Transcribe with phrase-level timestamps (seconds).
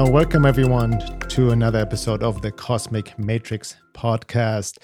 [0.00, 0.98] Uh, welcome, everyone,
[1.28, 4.78] to another episode of the Cosmic Matrix podcast.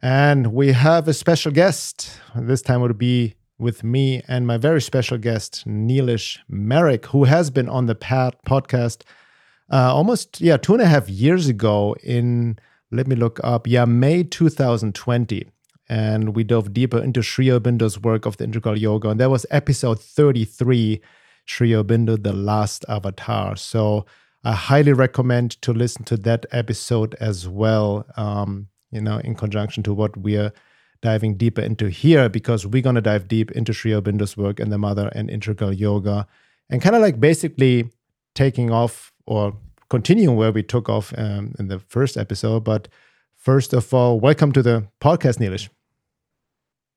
[0.00, 2.20] And we have a special guest.
[2.36, 7.50] This time will be with me and my very special guest, Neelesh Marik, who has
[7.50, 9.02] been on the pad podcast
[9.72, 12.56] uh, almost, yeah, two and a half years ago in,
[12.92, 15.48] let me look up, yeah, May 2020.
[15.88, 19.08] And we dove deeper into Sri Aurobindo's work of the integral yoga.
[19.08, 21.02] And that was episode 33
[21.44, 23.56] Sri Aurobindo, The Last Avatar.
[23.56, 24.06] So
[24.44, 29.82] I highly recommend to listen to that episode as well, um, you know, in conjunction
[29.84, 30.52] to what we're
[31.00, 34.70] diving deeper into here, because we're going to dive deep into Sri Aurobindo's work and
[34.70, 36.26] the Mother and Integral Yoga
[36.68, 37.90] and kind of like basically
[38.34, 39.56] taking off or
[39.88, 42.64] continuing where we took off um, in the first episode.
[42.64, 42.88] But
[43.36, 45.70] first of all, welcome to the podcast, Neelesh.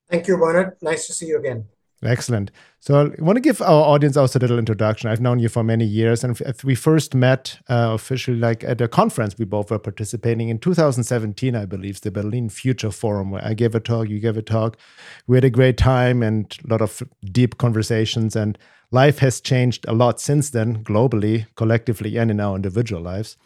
[0.09, 0.77] Thank you, Bernard.
[0.81, 1.65] Nice to see you again.
[2.03, 2.51] Excellent.
[2.79, 5.09] So I want to give our audience also a little introduction.
[5.09, 8.87] I've known you for many years, and we first met uh, officially like at a
[8.87, 13.55] conference we both were participating in 2017, I believe, the Berlin Future Forum, where I
[13.55, 14.77] gave a talk, you gave a talk.
[15.25, 18.59] We had a great time and a lot of deep conversations, and
[18.91, 23.37] life has changed a lot since then, globally, collectively, and in our individual lives.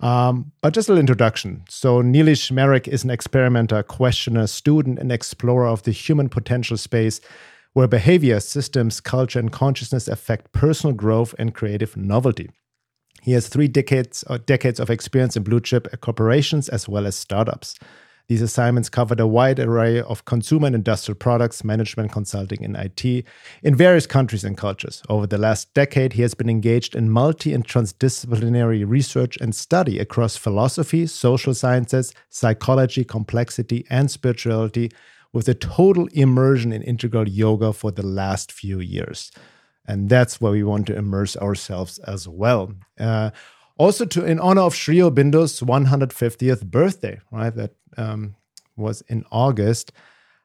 [0.00, 1.64] Um, but just a little introduction.
[1.68, 7.20] So, Neelesh Marik is an experimenter, questioner, student, and explorer of the human potential space
[7.72, 12.50] where behavior, systems, culture, and consciousness affect personal growth and creative novelty.
[13.22, 17.16] He has three decades, uh, decades of experience in blue chip corporations as well as
[17.16, 17.76] startups.
[18.30, 23.24] These assignments covered a wide array of consumer and industrial products, management, consulting, and IT
[23.64, 25.02] in various countries and cultures.
[25.08, 29.98] Over the last decade, he has been engaged in multi and transdisciplinary research and study
[29.98, 34.92] across philosophy, social sciences, psychology, complexity, and spirituality,
[35.32, 39.30] with a total immersion in integral yoga for the last few years.
[39.86, 42.72] And that's where we want to immerse ourselves as well.
[42.98, 43.30] Uh,
[43.78, 47.54] also, to in honor of Sri Aurobindo's 150th birthday, right?
[47.54, 48.36] That um,
[48.76, 49.92] was in August.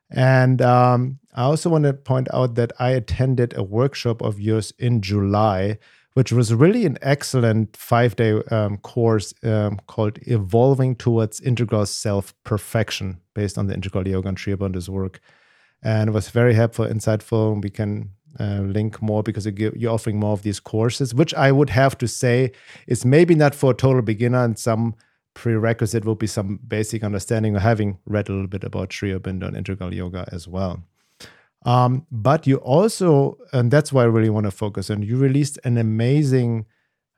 [0.09, 4.71] And um, I also want to point out that I attended a workshop of yours
[4.79, 5.79] in July
[6.15, 12.33] which was really an excellent five day um, course um, called Evolving Towards Integral Self
[12.43, 15.19] Perfection, based on the Integral Yoga and Sri work.
[15.83, 17.61] And it was very helpful, insightful.
[17.61, 21.69] We can uh, link more because you're offering more of these courses, which I would
[21.69, 22.53] have to say
[22.87, 24.95] is maybe not for a total beginner and some
[25.33, 29.47] prerequisite will be some basic understanding or having read a little bit about Sri Aurobindo
[29.47, 30.81] and integral yoga as well.
[31.65, 35.59] Um, but you also, and that's why I really want to focus on, you released
[35.63, 36.65] an amazing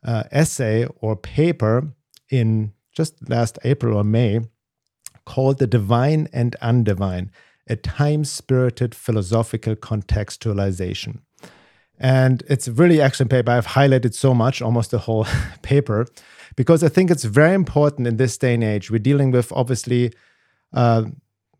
[0.05, 1.93] uh, essay or paper
[2.29, 4.39] in just last April or May
[5.25, 7.29] called The Divine and Undivine,
[7.67, 11.19] a time spirited philosophical contextualization.
[11.99, 13.51] And it's a really excellent paper.
[13.51, 15.27] I've highlighted so much, almost the whole
[15.61, 16.07] paper,
[16.55, 18.89] because I think it's very important in this day and age.
[18.89, 20.13] We're dealing with obviously
[20.73, 21.05] uh,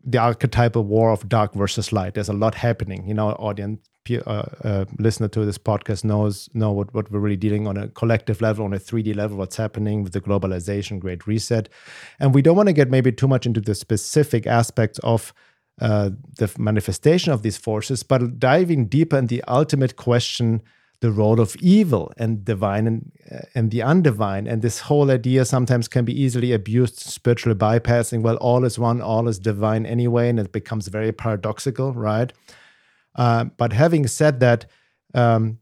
[0.04, 2.14] the archetypal war of dark versus light.
[2.14, 3.06] There's a lot happening.
[3.06, 7.36] You know, audience, uh, uh, listener to this podcast knows know what, what we're really
[7.36, 11.26] dealing on a collective level, on a 3D level, what's happening with the globalization, great
[11.26, 11.68] reset.
[12.18, 15.34] And we don't want to get maybe too much into the specific aspects of
[15.80, 20.62] uh, the manifestation of these forces, but diving deeper in the ultimate question
[21.00, 24.50] the role of evil and divine and, uh, and the undivine.
[24.50, 29.00] And this whole idea sometimes can be easily abused, spiritually bypassing, well, all is one,
[29.00, 32.32] all is divine anyway, and it becomes very paradoxical, right?
[33.14, 34.66] Uh, but having said that,
[35.14, 35.58] um,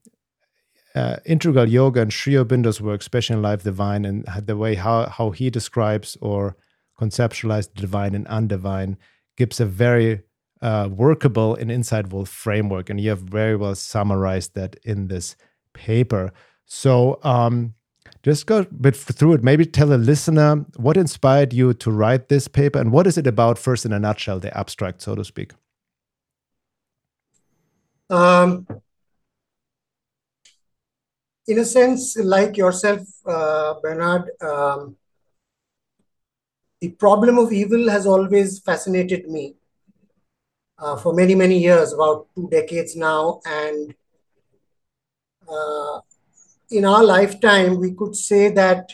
[0.95, 5.07] uh, integral yoga and Sri Aurobindo's work, especially in Life Divine, and the way how,
[5.07, 6.57] how he describes or
[6.99, 8.97] conceptualized divine and undivine
[9.37, 10.23] gives a very
[10.67, 12.91] uh, workable and insightful framework.
[12.91, 15.37] And you have very well summarized that in this
[15.75, 16.33] paper.
[16.65, 17.75] So um,
[18.25, 19.45] just go a bit through it.
[19.45, 23.29] Maybe tell a listener what inspired you to write this paper and what is it
[23.29, 25.53] about, first in a nutshell, the abstract, so to speak.
[28.11, 28.67] Um,
[31.47, 34.97] in a sense, like yourself, uh, Bernard, um,
[36.81, 39.55] the problem of evil has always fascinated me
[40.79, 43.41] uh, for many, many years, about two decades now.
[43.47, 43.95] And
[45.49, 46.01] uh,
[46.71, 48.91] in our lifetime, we could say that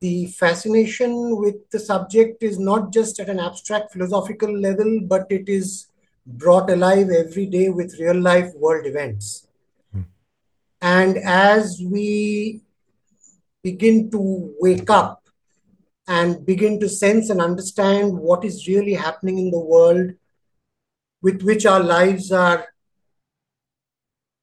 [0.00, 5.48] the fascination with the subject is not just at an abstract philosophical level, but it
[5.48, 5.86] is
[6.26, 9.46] brought alive every day with real life world events.
[9.92, 10.02] Hmm.
[10.80, 12.62] And as we
[13.62, 15.22] begin to wake up
[16.08, 20.10] and begin to sense and understand what is really happening in the world,
[21.22, 22.66] with which our lives are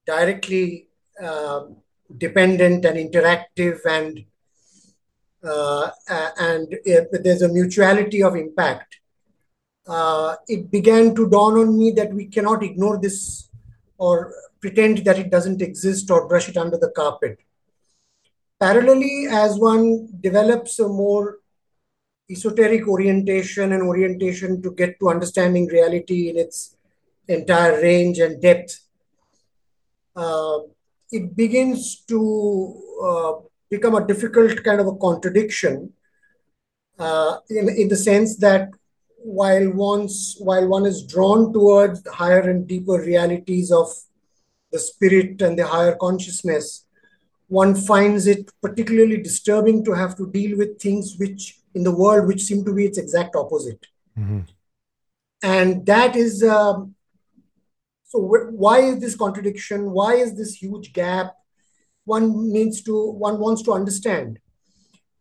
[0.06, 0.88] directly
[1.22, 1.66] uh,
[2.16, 4.24] dependent and interactive and
[5.42, 5.90] uh,
[6.38, 8.96] and there's a mutuality of impact.
[9.86, 13.48] Uh, it began to dawn on me that we cannot ignore this
[13.96, 17.38] or pretend that it doesn't exist or brush it under the carpet.
[18.60, 21.38] Parallelly, as one develops a more
[22.30, 26.76] esoteric orientation and orientation to get to understanding reality in its
[27.28, 28.80] entire range and depth,
[30.16, 30.58] uh,
[31.10, 33.32] it begins to uh,
[33.68, 35.92] become a difficult kind of a contradiction
[36.98, 38.70] uh, in, in the sense that
[39.22, 43.88] while one's while one is drawn towards higher and deeper realities of
[44.72, 46.86] the spirit and the higher consciousness,
[47.48, 52.26] one finds it particularly disturbing to have to deal with things which in the world
[52.26, 53.86] which seem to be its exact opposite.
[54.18, 54.40] Mm-hmm.
[55.42, 56.94] And that is um,
[58.04, 58.18] so.
[58.18, 59.90] why is this contradiction?
[59.90, 61.34] Why is this huge gap?
[62.04, 64.38] One needs to one wants to understand,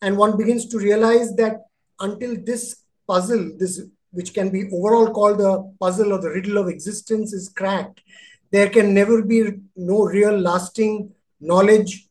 [0.01, 1.61] and one begins to realize that
[1.99, 3.81] until this puzzle, this
[4.11, 8.01] which can be overall called the puzzle or the riddle of existence, is cracked,
[8.51, 12.07] there can never be no real lasting knowledge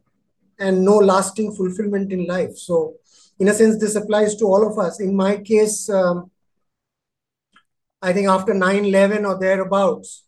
[0.58, 2.56] and no lasting fulfillment in life.
[2.56, 2.94] So,
[3.38, 5.00] in a sense, this applies to all of us.
[5.00, 6.31] In my case, um,
[8.02, 10.25] I think after 9 11 or thereabouts,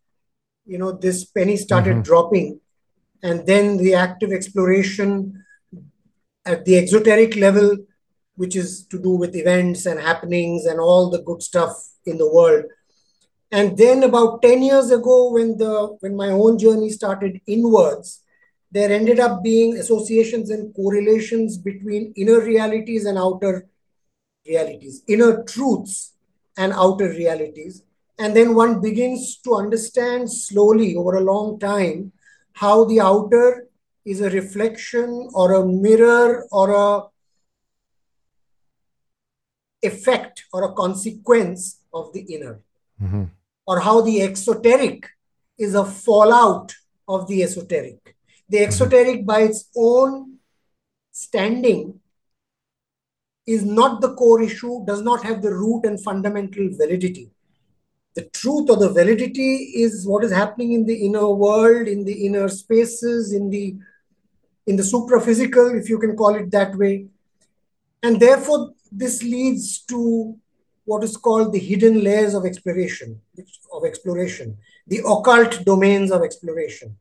[0.66, 2.02] you know, this penny started mm-hmm.
[2.02, 2.60] dropping.
[3.22, 5.44] And then the active exploration
[6.46, 7.76] at the exoteric level,
[8.36, 11.72] which is to do with events and happenings and all the good stuff
[12.06, 12.64] in the world,
[13.52, 18.22] and then about 10 years ago when the when my own journey started inwards
[18.70, 23.66] there ended up being associations and correlations between inner realities and outer
[24.46, 26.14] realities inner truths
[26.56, 27.82] and outer realities
[28.18, 32.12] and then one begins to understand slowly over a long time
[32.52, 33.68] how the outer
[34.04, 37.02] is a reflection or a mirror or a
[39.82, 42.60] effect or a consequence of the inner
[43.02, 43.24] mm-hmm
[43.70, 45.06] or how the exoteric
[45.56, 46.74] is a fallout
[47.06, 48.16] of the esoteric.
[48.50, 48.64] The mm-hmm.
[48.64, 50.38] exoteric, by its own
[51.12, 52.00] standing,
[53.46, 57.30] is not the core issue, does not have the root and fundamental validity.
[58.14, 59.54] The truth or the validity
[59.84, 63.76] is what is happening in the inner world, in the inner spaces, in the
[64.66, 67.06] in the supraphysical, if you can call it that way.
[68.02, 70.36] And therefore, this leads to
[70.84, 73.20] what is called the hidden layers of exploration,
[73.72, 76.96] of exploration, the occult domains of exploration.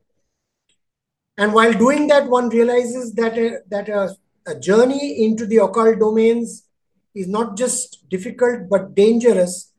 [1.40, 4.14] And while doing that, one realizes that a, that a,
[4.46, 6.64] a journey into the occult domains
[7.14, 9.72] is not just difficult but dangerous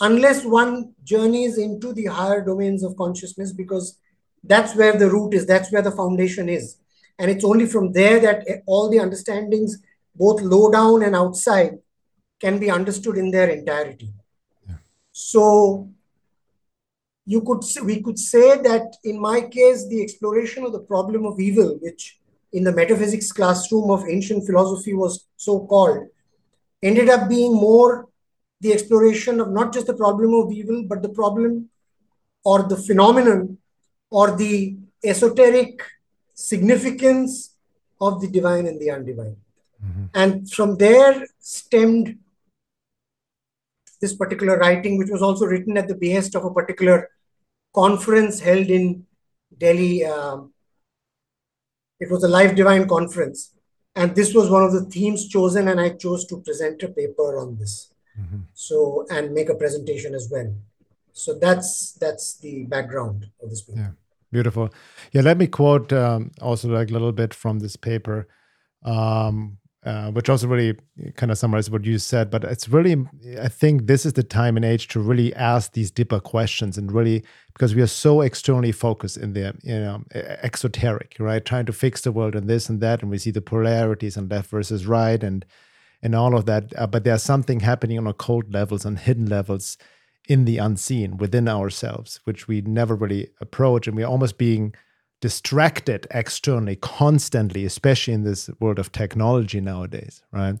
[0.00, 3.98] unless one journeys into the higher domains of consciousness because
[4.44, 6.76] that's where the root is, that's where the foundation is.
[7.18, 9.78] And it's only from there that all the understandings,
[10.14, 11.78] both low down and outside,
[12.40, 14.12] can be understood in their entirety.
[14.68, 14.76] Yeah.
[15.10, 15.90] So
[17.32, 21.38] you could we could say that in my case, the exploration of the problem of
[21.38, 22.18] evil, which
[22.54, 26.06] in the metaphysics classroom of ancient philosophy was so called,
[26.82, 28.08] ended up being more
[28.62, 31.68] the exploration of not just the problem of evil, but the problem
[32.44, 33.58] or the phenomenon
[34.10, 35.82] or the esoteric
[36.32, 37.56] significance
[38.00, 39.36] of the divine and the undivine.
[39.84, 40.04] Mm-hmm.
[40.14, 42.16] And from there stemmed
[44.00, 47.10] this particular writing, which was also written at the behest of a particular
[47.74, 49.06] conference held in
[49.56, 50.04] Delhi.
[50.04, 50.52] Um,
[52.00, 53.54] it was a Life Divine conference.
[53.96, 57.38] And this was one of the themes chosen, and I chose to present a paper
[57.38, 57.92] on this.
[58.20, 58.42] Mm-hmm.
[58.54, 60.54] So, and make a presentation as well.
[61.12, 63.80] So that's that's the background of this paper.
[63.80, 63.90] Yeah,
[64.30, 64.70] beautiful.
[65.12, 68.28] Yeah, let me quote um, also like a little bit from this paper.
[68.84, 69.58] Um,
[69.88, 70.76] uh, which also really
[71.16, 72.30] kind of summarizes what you said.
[72.30, 72.94] But it's really,
[73.40, 76.92] I think this is the time and age to really ask these deeper questions and
[76.92, 80.04] really, because we are so externally focused in the, you know,
[80.42, 81.42] exoteric, right?
[81.42, 83.00] Trying to fix the world and this and that.
[83.00, 85.46] And we see the polarities and left versus right and,
[86.02, 86.64] and all of that.
[86.76, 89.78] Uh, but there's something happening on occult levels and hidden levels
[90.28, 93.88] in the unseen within ourselves, which we never really approach.
[93.88, 94.74] And we're almost being,
[95.20, 100.56] distracted externally constantly, especially in this world of technology nowadays, right?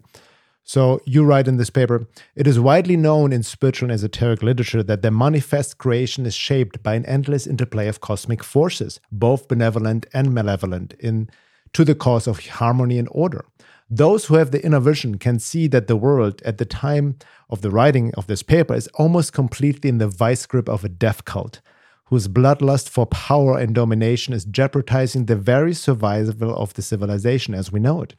[0.64, 4.82] So you write in this paper, it is widely known in spiritual and esoteric literature
[4.82, 10.04] that the manifest creation is shaped by an endless interplay of cosmic forces, both benevolent
[10.12, 11.30] and malevolent, in
[11.72, 13.46] to the cause of harmony and order.
[13.88, 17.16] Those who have the inner vision can see that the world at the time
[17.48, 20.90] of the writing of this paper is almost completely in the vice grip of a
[20.90, 21.62] death cult
[22.08, 27.70] whose bloodlust for power and domination is jeopardizing the very survival of the civilization as
[27.70, 28.14] we know it,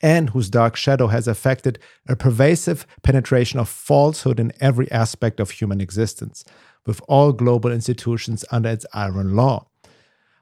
[0.00, 5.50] and whose dark shadow has affected a pervasive penetration of falsehood in every aspect of
[5.50, 6.44] human existence,
[6.86, 9.66] with all global institutions under its iron law.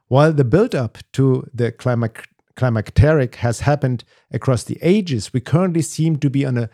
[0.09, 5.81] While the build up to the climax climacteric has happened across the ages, we currently
[5.81, 6.71] seem to be on a,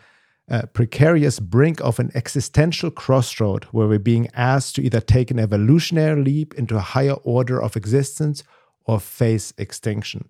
[0.47, 5.39] a, precarious brink of an existential crossroad where we're being asked to either take an
[5.39, 8.43] evolutionary leap into a higher order of existence
[8.85, 10.27] or face extinction.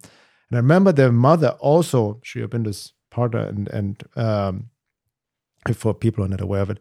[0.50, 4.69] And I remember their mother also, Sri Aurobindo's partner, and, and um,
[5.74, 6.79] for people who are not aware of it,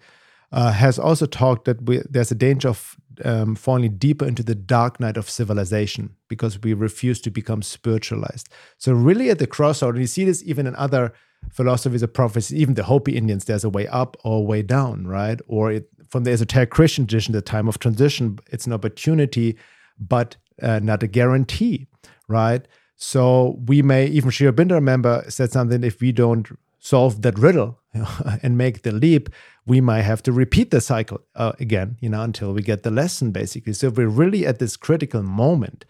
[0.52, 4.54] uh, has also talked that we, there's a danger of um, falling deeper into the
[4.54, 8.48] dark night of civilization because we refuse to become spiritualized.
[8.78, 11.12] So, really, at the crossroad, and you see this even in other
[11.52, 15.06] philosophies of prophecy, even the Hopi Indians, there's a way up or a way down,
[15.06, 15.40] right?
[15.46, 19.56] Or it, from the esoteric Christian tradition, the time of transition, it's an opportunity,
[19.98, 21.86] but uh, not a guarantee,
[22.28, 22.66] right?
[22.96, 26.48] So, we may, even Sri Aurobindo, remember, said something if we don't
[26.78, 27.80] solve that riddle
[28.42, 29.30] and make the leap,
[29.66, 32.90] we might have to repeat the cycle uh, again, you know, until we get the
[32.90, 33.72] lesson, basically.
[33.72, 35.84] So we're really at this critical moment.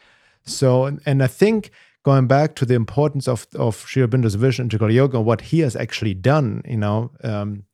[0.45, 1.71] So, and I think
[2.05, 5.61] going back to the importance of of Sri Aurobindo's vision integral yoga, and what he
[5.61, 7.65] has actually done, you know, um,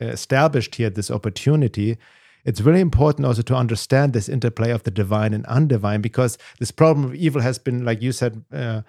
[0.00, 1.98] established here this opportunity.
[2.44, 6.72] It's really important also to understand this interplay of the divine and undivine, because this
[6.72, 8.80] problem of evil has been, like you said, uh,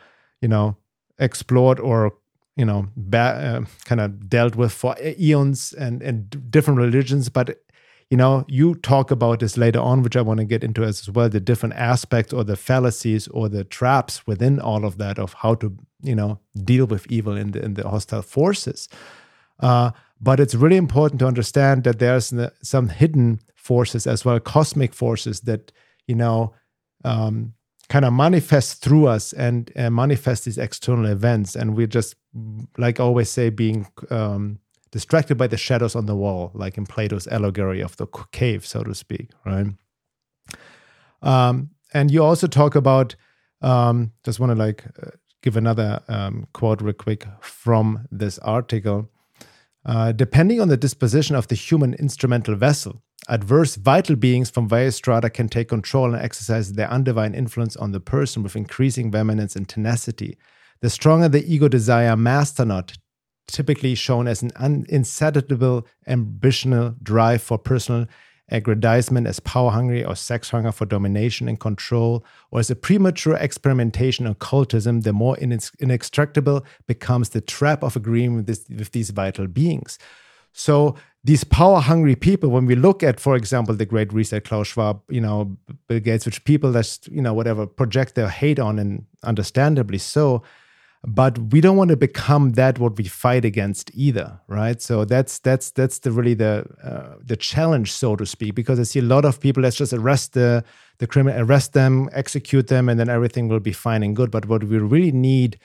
[0.41, 0.77] you know,
[1.19, 2.13] explored or
[2.57, 7.29] you know, ba- uh, kind of dealt with for eons and, and different religions.
[7.29, 7.61] But,
[8.11, 11.09] you know, you talk about this later on, which I want to get into as
[11.09, 15.31] well the different aspects or the fallacies or the traps within all of that of
[15.33, 18.89] how to, you know, deal with evil in the, in the hostile forces.
[19.61, 24.93] Uh, but it's really important to understand that there's some hidden forces as well, cosmic
[24.93, 25.71] forces that,
[26.05, 26.53] you know,
[27.05, 27.53] um,
[27.87, 31.55] kind of manifest through us and uh, manifest these external events.
[31.55, 32.15] And we're just,
[32.77, 34.59] like always say, being um,
[34.91, 38.83] distracted by the shadows on the wall, like in Plato's allegory of the cave, so
[38.83, 39.67] to speak, right?
[41.21, 43.15] Um, and you also talk about,
[43.61, 49.09] um, just want to like uh, give another um, quote real quick from this article.
[49.85, 54.95] Uh, depending on the disposition of the human instrumental vessel, Adverse vital beings from various
[54.95, 59.55] strata can take control and exercise their undivine influence on the person with increasing vehemence
[59.55, 60.37] and tenacity.
[60.81, 62.97] The stronger the ego desire master not,
[63.51, 68.07] typically shown as an insatiable ambitional drive for personal
[68.49, 73.35] aggrandizement as power hungry or sex hunger for domination and control, or as a premature
[73.35, 79.09] experimentation or cultism, the more inextricable becomes the trap of agreeing with, this, with these
[79.11, 79.97] vital beings.
[80.53, 84.67] So these power hungry people, when we look at, for example, the Great Reset, Klaus
[84.67, 85.55] Schwab, you know,
[85.87, 90.41] Bill Gates, which people that you know whatever project their hate on, and understandably so.
[91.03, 94.79] But we don't want to become that what we fight against either, right?
[94.79, 98.83] So that's that's that's the really the uh, the challenge, so to speak, because I
[98.83, 99.63] see a lot of people.
[99.63, 100.63] Let's just arrest the
[100.99, 104.29] the criminal, arrest them, execute them, and then everything will be fine and good.
[104.29, 105.57] But what we really need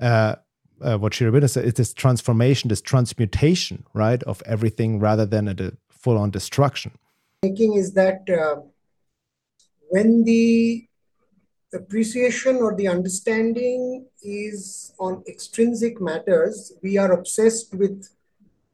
[0.00, 0.36] uh,
[0.80, 5.48] uh, what Sri Aurobindo said, is this transformation, this transmutation, right, of everything rather than
[5.48, 6.92] a full on destruction.
[7.42, 8.60] Thinking is that uh,
[9.88, 10.86] when the
[11.74, 18.08] appreciation or the understanding is on extrinsic matters, we are obsessed with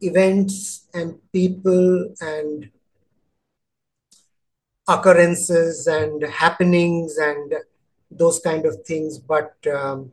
[0.01, 2.71] events and people and
[4.89, 7.55] occurrences and happenings and
[8.11, 9.19] those kind of things.
[9.19, 10.13] But um,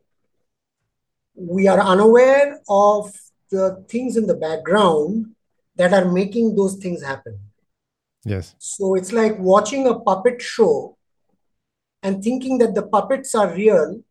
[1.35, 3.11] we are unaware of
[3.49, 5.33] the things in the background
[5.75, 7.39] that are making those things happen.
[8.25, 8.55] Yes.
[8.57, 10.96] So it's like watching a puppet show
[12.03, 14.01] and thinking that the puppets are real,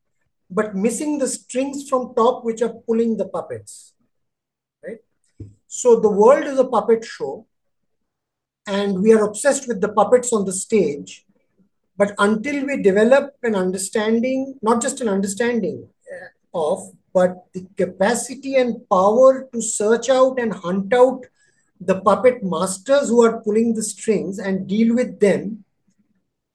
[0.50, 3.94] but missing the strings from top which are pulling the puppets.
[4.84, 4.98] Right?
[5.66, 7.46] So the world is a puppet show,
[8.66, 11.24] and we are obsessed with the puppets on the stage.
[11.96, 18.56] But until we develop an understanding, not just an understanding uh, of, but the capacity
[18.56, 21.24] and power to search out and hunt out
[21.80, 25.64] the puppet masters who are pulling the strings and deal with them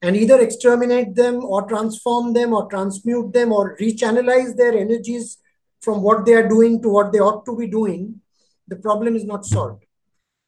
[0.01, 5.38] and either exterminate them or transform them or transmute them or rechannelize their energies
[5.81, 8.22] from what they are doing to what they ought to be doing,
[8.67, 9.86] the problem is not solved.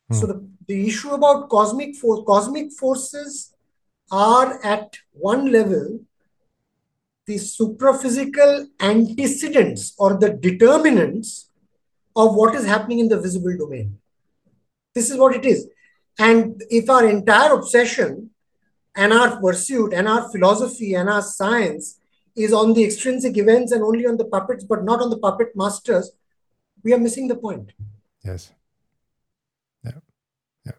[0.09, 0.15] Hmm.
[0.15, 3.53] So the, the issue about cosmic force, cosmic forces
[4.11, 5.99] are at one level
[7.25, 11.49] the supraphysical antecedents or the determinants
[12.15, 13.97] of what is happening in the visible domain.
[14.93, 15.67] This is what it is.
[16.19, 18.29] And if our entire obsession
[18.95, 21.99] and our pursuit and our philosophy and our science
[22.35, 25.55] is on the extrinsic events and only on the puppets, but not on the puppet
[25.55, 26.11] masters,
[26.83, 27.71] we are missing the point.
[28.23, 28.51] Yes.
[29.83, 29.91] Yeah.
[30.65, 30.71] Yeah.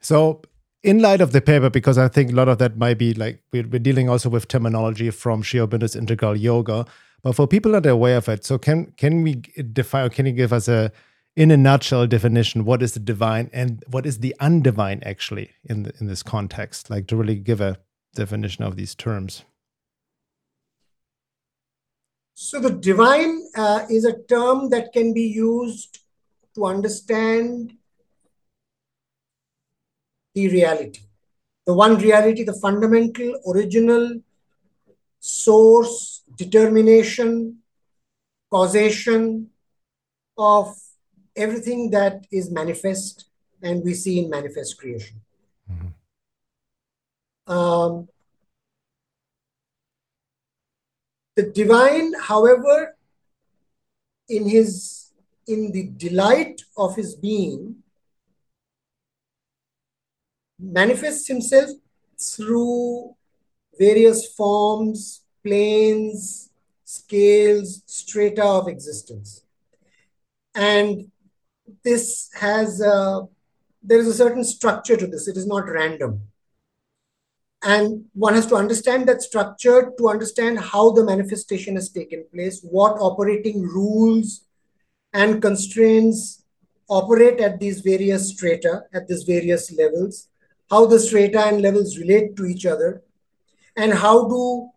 [0.00, 0.42] So,
[0.82, 3.42] in light of the paper, because I think a lot of that might be like
[3.52, 6.84] we're, we're dealing also with terminology from Sri Aurobindo's integral yoga,
[7.22, 9.36] but for people not aware of it, so can can we
[9.72, 10.10] define?
[10.10, 10.92] Can you give us a
[11.36, 15.82] in a nutshell definition what is the divine and what is the undivine actually in
[15.82, 16.90] the, in this context?
[16.90, 17.78] Like to really give a
[18.14, 19.44] definition of these terms.
[22.34, 26.00] So the divine uh, is a term that can be used
[26.54, 27.74] to understand
[30.34, 31.00] the reality.
[31.66, 34.20] The one reality, the fundamental, original,
[35.20, 37.58] source, determination,
[38.50, 39.50] causation
[40.36, 40.76] of
[41.36, 43.26] everything that is manifest
[43.62, 45.20] and we see in manifest creation.
[45.70, 47.52] Mm-hmm.
[47.52, 48.08] Um,
[51.36, 52.96] the divine, however,
[54.28, 55.12] in his
[55.46, 57.76] in the delight of his being,
[60.58, 61.70] manifests himself
[62.18, 63.14] through
[63.78, 66.50] various forms, planes,
[66.84, 69.44] scales, strata of existence.
[70.54, 71.10] And
[71.82, 73.22] this has, a,
[73.82, 75.28] there is a certain structure to this.
[75.28, 76.22] It is not random.
[77.62, 82.60] And one has to understand that structure to understand how the manifestation has taken place,
[82.62, 84.44] what operating rules
[85.14, 86.44] and constraints
[86.88, 90.28] operate at these various strata, at these various levels,
[90.70, 93.02] how the strata and levels relate to each other,
[93.76, 94.68] and how do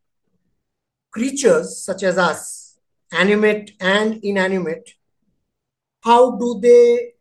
[1.11, 2.77] creatures such as us,
[3.11, 4.93] animate and inanimate,
[6.07, 7.13] how do they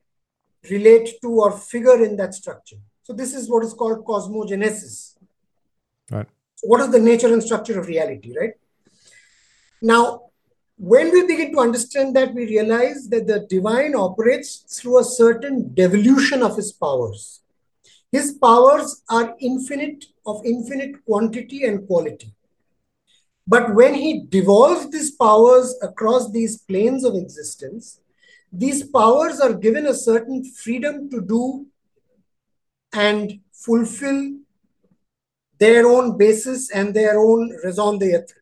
[0.70, 2.76] relate to or figure in that structure?
[3.02, 5.16] So this is what is called cosmogenesis.
[6.10, 6.28] Right.
[6.56, 8.54] So what is the nature and structure of reality, right?
[9.82, 10.22] Now,
[10.78, 15.74] when we begin to understand that, we realize that the divine operates through a certain
[15.74, 17.42] devolution of his powers.
[18.12, 22.32] His powers are infinite, of infinite quantity and quality.
[23.46, 28.00] But when he devolves these powers across these planes of existence,
[28.52, 31.66] these powers are given a certain freedom to do
[32.92, 34.38] and fulfill
[35.58, 38.36] their own basis and their own raison d'etre.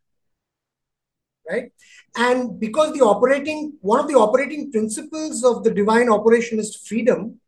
[1.49, 1.73] Right?
[2.17, 7.41] And because the operating, one of the operating principles of the divine operation is freedom,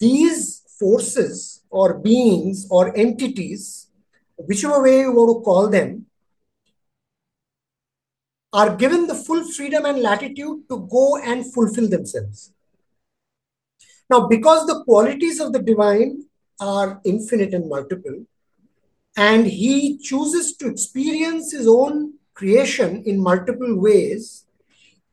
[0.00, 3.90] these forces or beings or entities,
[4.36, 6.06] whichever way you want to call them,
[8.52, 12.52] are given the full freedom and latitude to go and fulfill themselves.
[14.10, 16.24] Now, because the qualities of the divine
[16.60, 18.26] are infinite and multiple,
[19.16, 24.44] and he chooses to experience his own creation in multiple ways,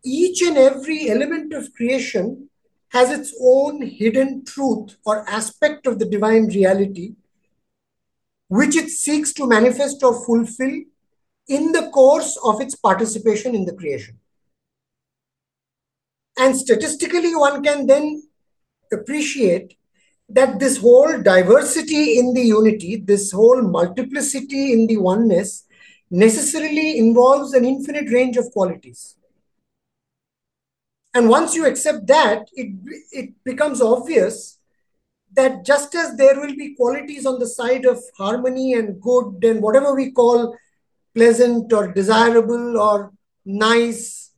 [0.04, 2.50] each and every element of creation
[2.89, 7.15] has its own hidden truth or aspect of the divine reality,
[8.50, 10.82] which it seeks to manifest or fulfill
[11.47, 14.17] in the course of its participation in the creation.
[16.38, 18.23] And statistically, one can then
[18.91, 19.77] appreciate
[20.30, 25.65] that this whole diversity in the unity, this whole multiplicity in the oneness,
[26.10, 29.15] necessarily involves an infinite range of qualities.
[31.13, 32.73] And once you accept that, it,
[33.12, 34.60] it becomes obvious
[35.34, 39.62] that just as there will be qualities on the side of harmony and good and
[39.62, 40.56] whatever we call
[41.13, 43.12] pleasant or desirable or
[43.45, 44.32] nice,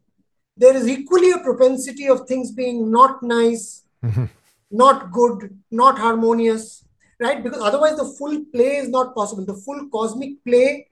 [0.57, 4.25] there is equally a propensity of things being not nice, mm-hmm
[4.73, 6.83] not good, not harmonious,
[7.19, 7.43] right?
[7.43, 9.45] Because otherwise the full play is not possible.
[9.45, 10.87] The full cosmic play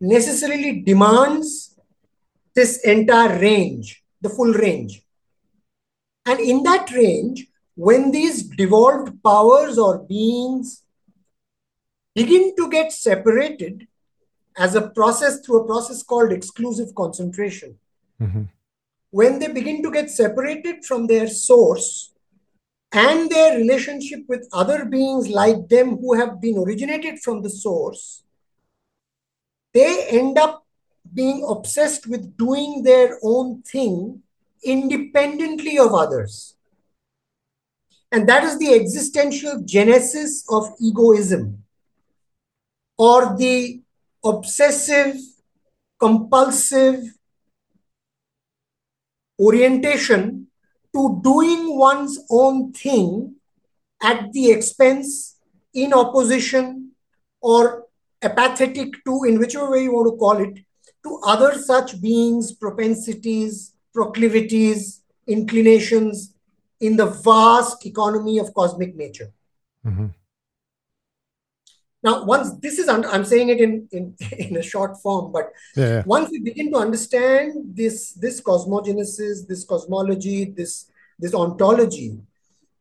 [0.00, 1.76] necessarily demands
[2.54, 5.02] this entire range, the full range.
[6.24, 10.84] And in that range, when these devolved powers or beings
[12.14, 13.88] begin to get separated
[14.56, 17.78] as a process through a process called exclusive concentration,
[18.20, 18.42] mm-hmm.
[19.10, 22.12] when they begin to get separated from their source,
[22.92, 28.22] and their relationship with other beings like them who have been originated from the source,
[29.74, 30.64] they end up
[31.12, 34.22] being obsessed with doing their own thing
[34.64, 36.56] independently of others.
[38.12, 41.62] And that is the existential genesis of egoism
[42.96, 43.82] or the
[44.28, 45.16] obsessive,
[45.98, 47.02] compulsive
[49.38, 50.46] orientation
[50.94, 53.34] to doing one's own thing
[54.02, 55.38] at the expense,
[55.74, 56.92] in opposition,
[57.40, 57.84] or
[58.22, 60.64] apathetic to, in whichever way you want to call it,
[61.04, 66.34] to other such beings, propensities, proclivities, inclinations
[66.80, 69.32] in the vast economy of cosmic nature.
[69.86, 70.06] Mm-hmm.
[72.06, 76.04] Now, once this is, I'm saying it in, in, in a short form, but yeah.
[76.06, 80.88] once we begin to understand this, this cosmogenesis, this cosmology, this,
[81.18, 82.16] this ontology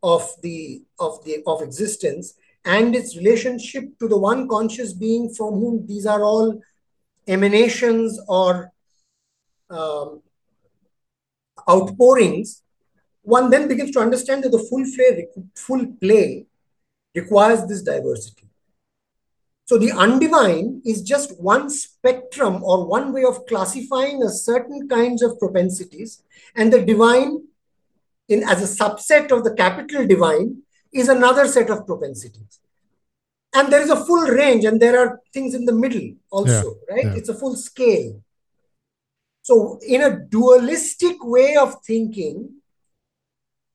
[0.04, 2.36] of the, of the, of existence
[2.66, 6.62] and its relationship to the one conscious being from whom these are all
[7.28, 8.72] emanations or
[9.72, 10.22] um,
[11.68, 12.62] outpourings,
[13.24, 16.46] one then begins to understand that the full play, full play
[17.16, 18.46] requires this diversity.
[19.66, 25.24] So the undivine is just one spectrum or one way of classifying a certain kinds
[25.24, 26.22] of propensities,
[26.56, 27.48] and the divine,
[28.30, 30.62] in as a subset of the capital divine,
[30.94, 32.60] is another set of propensities.
[33.56, 36.96] And there is a full range, and there are things in the middle also, yeah,
[36.96, 37.06] right?
[37.06, 37.16] Yeah.
[37.16, 38.22] It's a full scale.
[39.42, 42.62] So, in a dualistic way of thinking,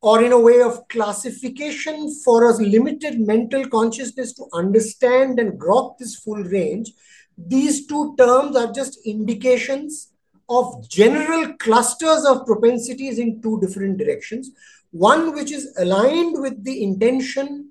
[0.03, 5.99] or in a way of classification for a limited mental consciousness to understand and grok
[5.99, 6.93] this full range,
[7.37, 10.13] these two terms are just indications
[10.49, 14.51] of general clusters of propensities in two different directions.
[14.91, 17.71] One which is aligned with the intention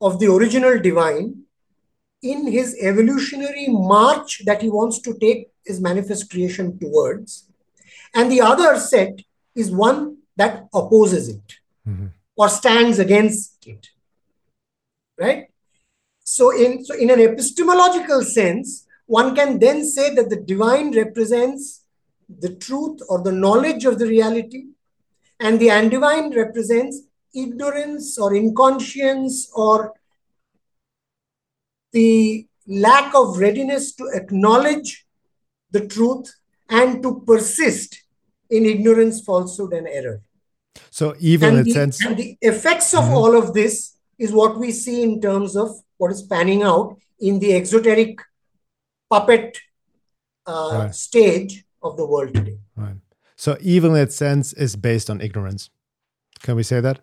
[0.00, 1.42] of the original divine
[2.22, 7.48] in his evolutionary march that he wants to take his manifest creation towards.
[8.14, 9.20] And the other set
[9.54, 12.06] is one that opposes it mm-hmm.
[12.36, 13.88] or stands against it.
[15.18, 15.46] Right?
[16.24, 21.84] So in, so, in an epistemological sense, one can then say that the divine represents
[22.28, 24.64] the truth or the knowledge of the reality,
[25.38, 27.02] and the undivine represents
[27.34, 29.94] ignorance or inconscience or
[31.92, 35.06] the lack of readiness to acknowledge
[35.70, 36.34] the truth
[36.68, 38.02] and to persist
[38.50, 40.20] in ignorance, falsehood, and error.
[40.96, 42.02] So evil and in the, sense.
[42.02, 43.12] And the effects of mm-hmm.
[43.12, 47.38] all of this is what we see in terms of what is panning out in
[47.38, 48.18] the exoteric
[49.10, 49.58] puppet
[50.46, 50.94] uh, right.
[50.94, 52.56] stage of the world today.
[52.76, 52.96] Right.
[53.36, 55.68] So evil in its sense is based on ignorance.
[56.40, 57.00] Can we say that?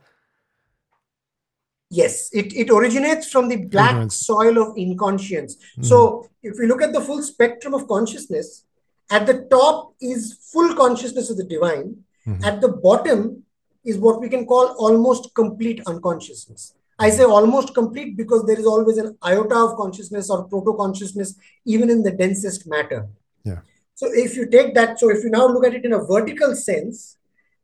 [1.91, 4.15] Yes, it, it originates from the black ignorance.
[4.15, 5.55] soil of inconscience.
[5.55, 5.83] Mm-hmm.
[5.83, 8.65] So if we look at the full spectrum of consciousness,
[9.11, 12.03] at the top is full consciousness of the divine.
[12.25, 12.43] Mm-hmm.
[12.43, 13.42] At the bottom
[13.85, 16.73] is what we can call almost complete unconsciousness.
[16.99, 21.35] I say almost complete because there is always an iota of consciousness or proto consciousness,
[21.65, 23.07] even in the densest matter.
[23.43, 23.59] Yeah.
[23.95, 26.55] So if you take that, so if you now look at it in a vertical
[26.55, 27.17] sense,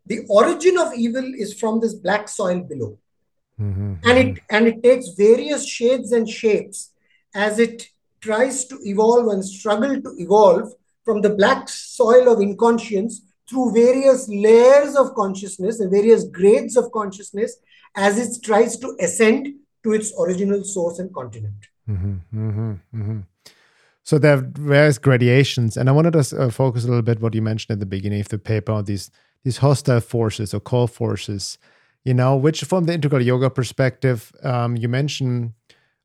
[0.05, 2.97] the origin of evil is from this black soil below.
[3.61, 3.95] Mm-hmm.
[4.05, 6.91] And it and it takes various shades and shapes
[7.35, 7.89] as it
[8.21, 14.27] tries to evolve and struggle to evolve from the black soil of inconscience through various
[14.29, 17.57] layers of consciousness and various grades of consciousness
[17.95, 19.47] as it tries to ascend
[19.83, 21.55] to its original source and continent.
[21.89, 23.19] Mm-hmm, mm-hmm, mm-hmm.
[24.03, 27.35] So there are various gradations, and I wanted to uh, focus a little bit what
[27.35, 29.11] you mentioned at the beginning of the paper these
[29.43, 31.57] these hostile forces or call forces.
[32.03, 35.53] You know, which from the integral yoga perspective, um, you mentioned,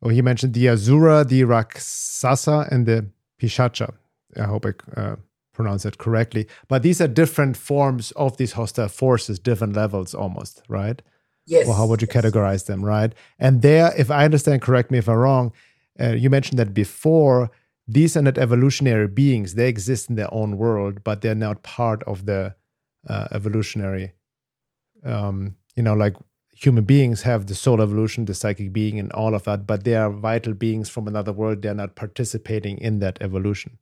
[0.01, 3.07] or he mentioned the Asura, the Rakshasa, and the
[3.41, 3.95] Pishacha.
[4.37, 5.17] I hope I uh,
[5.55, 6.47] pronounce it correctly.
[6.69, 11.01] But these are different forms of these hostile forces, different levels almost, right?
[11.47, 11.69] Yes.
[11.69, 12.25] Or how would you yes.
[12.25, 13.15] categorize them, right?
[13.39, 15.53] And there, if I understand, correct me if I'm wrong,
[16.01, 17.51] uh, you mentioned that before,
[17.87, 19.55] these are not evolutionary beings.
[19.55, 22.55] They exist in their own world, but they're not part of the
[23.09, 24.13] uh, evolutionary,
[25.05, 26.17] um, you know, like
[26.55, 29.95] human beings have the soul evolution, the psychic being, and all of that, but they
[29.95, 31.61] are vital beings from another world.
[31.61, 33.79] They're not participating in that evolution.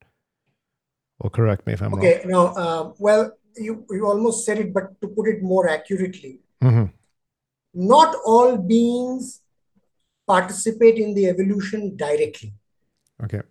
[1.22, 2.18] Or correct me if I'm okay, wrong.
[2.18, 6.40] Okay, now, uh, well, you, you almost said it, but to put it more accurately,
[6.60, 6.86] mm-hmm.
[7.74, 9.40] not all beings
[10.26, 12.52] participate in the evolution directly.
[13.22, 13.42] Okay.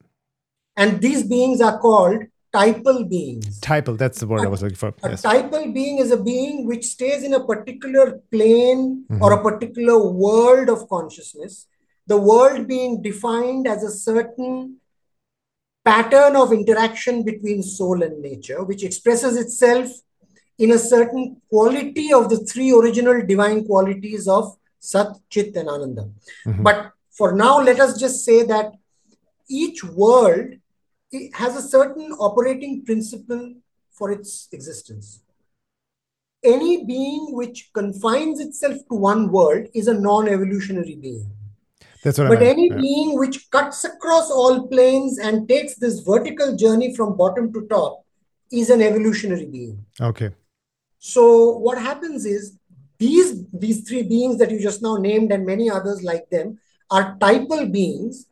[0.76, 3.62] And these beings are called typal beings.
[3.62, 4.90] Typal, that's the word a, I was looking for.
[5.04, 5.22] A yes.
[5.22, 9.24] typal being is a being which stays in a particular plane mm-hmm.
[9.24, 11.68] or a particular world of consciousness.
[12.08, 14.81] The world being defined as a certain
[15.84, 19.90] pattern of interaction between soul and nature, which expresses itself
[20.58, 26.10] in a certain quality of the three original divine qualities of Sat, Chit, and Ananda.
[26.46, 26.64] Mm-hmm.
[26.64, 28.74] But for now, let us just say that
[29.50, 30.54] each world
[31.34, 33.56] has a certain operating principle
[33.92, 35.22] for its existence.
[36.44, 41.32] Any being which confines itself to one world is a non evolutionary being.
[42.04, 42.50] That's what but I meant.
[42.58, 42.78] any yeah.
[42.78, 48.04] being which cuts across all planes and takes this vertical journey from bottom to top
[48.52, 49.86] is an evolutionary being.
[50.00, 50.32] Okay.
[51.00, 52.58] So what happens is
[52.98, 56.60] these these three beings that you just now named and many others like them
[56.90, 58.26] are typal beings.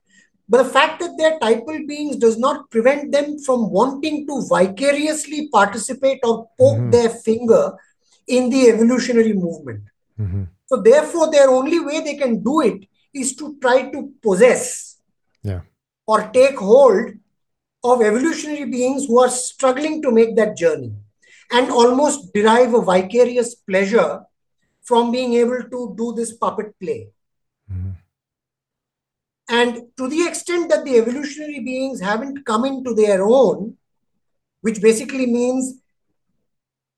[0.52, 5.48] But the fact that they're typal beings does not prevent them from wanting to vicariously
[5.52, 6.92] participate or poke Mhm.
[6.92, 7.64] their finger
[8.28, 9.84] in the evolutionary movement.
[10.18, 14.98] hmm So therefore, their only way they can do it is to try to possess
[15.44, 15.62] Yeah.
[16.06, 17.14] or take hold
[17.84, 20.94] of evolutionary beings who are struggling to make that journey
[21.52, 24.26] and almost derive a vicarious pleasure
[24.82, 27.12] from being able to do this puppet play.
[27.72, 27.96] Mhm.
[29.48, 33.78] And to the extent that the evolutionary beings haven't come into their own,
[34.62, 35.82] which basically means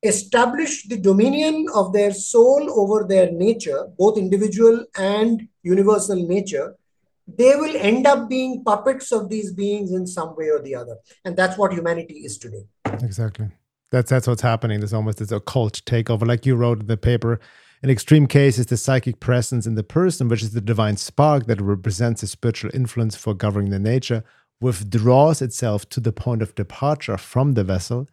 [0.03, 6.75] establish the dominion of their soul over their nature, both individual and universal nature,
[7.27, 10.97] they will end up being puppets of these beings in some way or the other.
[11.23, 12.65] And that's what humanity is today.
[12.85, 13.47] Exactly.
[13.91, 14.79] That's that's what's happening.
[14.79, 17.39] There's almost this occult takeover, like you wrote in the paper.
[17.83, 21.59] In extreme cases, the psychic presence in the person, which is the divine spark that
[21.59, 24.23] represents a spiritual influence for governing the nature,
[24.61, 28.07] withdraws itself to the point of departure from the vessel,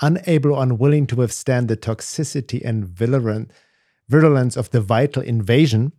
[0.00, 5.92] unable or unwilling to withstand the toxicity and virulence of the vital invasion,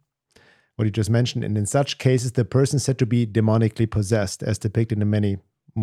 [0.75, 1.43] what you just mentioned.
[1.43, 5.38] And in such cases, the person said to be demonically possessed, as depicted in many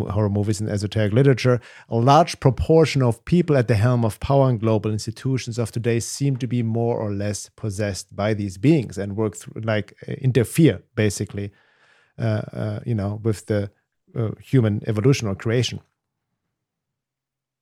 [0.09, 1.59] horror movies and esoteric literature.
[1.89, 5.99] A large proportion of people at the helm of power and global institutions of today
[5.99, 10.13] seem to be more or less possessed by these beings and work through, like, uh,
[10.13, 11.51] interfere basically,
[12.19, 13.71] uh, uh, you know, with the
[14.15, 15.79] uh, human evolution or creation.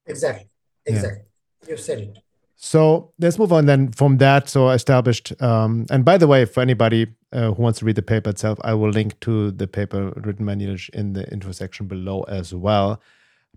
[0.06, 0.48] Exactly.
[0.86, 0.94] Yeah.
[0.94, 1.24] Exactly.
[1.68, 2.18] You've said it.
[2.56, 4.48] So let's move on then from that.
[4.48, 5.34] So established.
[5.42, 8.58] Um, and by the way, for anybody uh, who wants to read the paper itself,
[8.63, 12.54] I will link to the paper written by Neelesh in the intro section below as
[12.54, 13.02] well.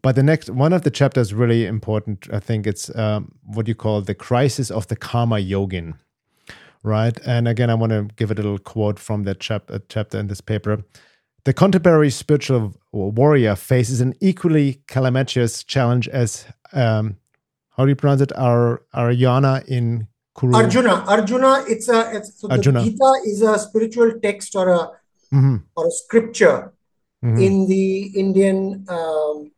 [0.02, 2.28] But the next one of the chapters really important.
[2.32, 5.94] I think it's um, what you call the crisis of the karma yogin,
[6.82, 7.18] right?
[7.24, 10.26] And again, I want to give a little quote from that chap- uh, chapter in
[10.26, 10.85] this paper.
[11.46, 17.18] The contemporary spiritual warrior faces an equally calamitous challenge as um,
[17.76, 18.32] how do you pronounce it?
[18.37, 20.56] Ar Aryana in Kuru.
[20.56, 21.04] Arjuna.
[21.06, 22.80] Arjuna, it's a it's so Arjuna.
[22.82, 24.90] the Gita is a spiritual text or a
[25.32, 26.72] Mhm, or a scripture
[27.24, 27.40] mhm.
[27.46, 27.87] in the
[28.22, 29.50] Indian um,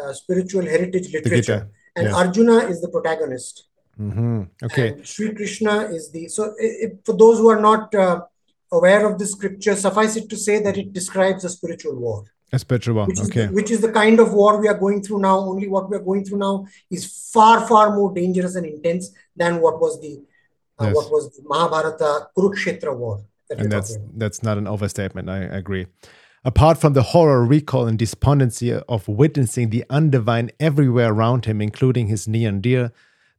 [0.00, 1.68] uh, spiritual heritage literature.
[1.94, 2.14] And yes.
[2.16, 3.68] Arjuna is the protagonist.
[4.00, 4.48] Mhm.
[4.64, 4.88] Okay.
[4.88, 6.26] And Sri Krishna is the.
[6.28, 8.22] So, i- i- for those who are not uh,
[8.72, 12.58] aware of the scripture, suffice it to say that it describes a spiritual war, A
[12.58, 13.46] spiritual war, which is, Okay.
[13.46, 15.38] the, which is the kind of war we are going through now.
[15.38, 19.60] Only what we are going through now is far, far more dangerous and intense than
[19.60, 20.20] what was the
[20.78, 20.94] uh, Yes.
[20.96, 23.20] what was the Mahabharata Kurukshetra war.
[23.48, 24.10] That and that's talking.
[24.16, 25.30] that's not an overstatement.
[25.30, 25.86] I agree.
[26.44, 32.06] Apart from the horror, recall, and despondency of witnessing the undivine everywhere around him, including
[32.08, 32.92] his near and dear,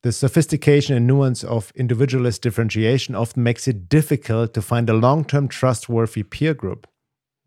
[0.03, 5.47] the sophistication and nuance of individualist differentiation often makes it difficult to find a long-term
[5.47, 6.87] trustworthy peer group.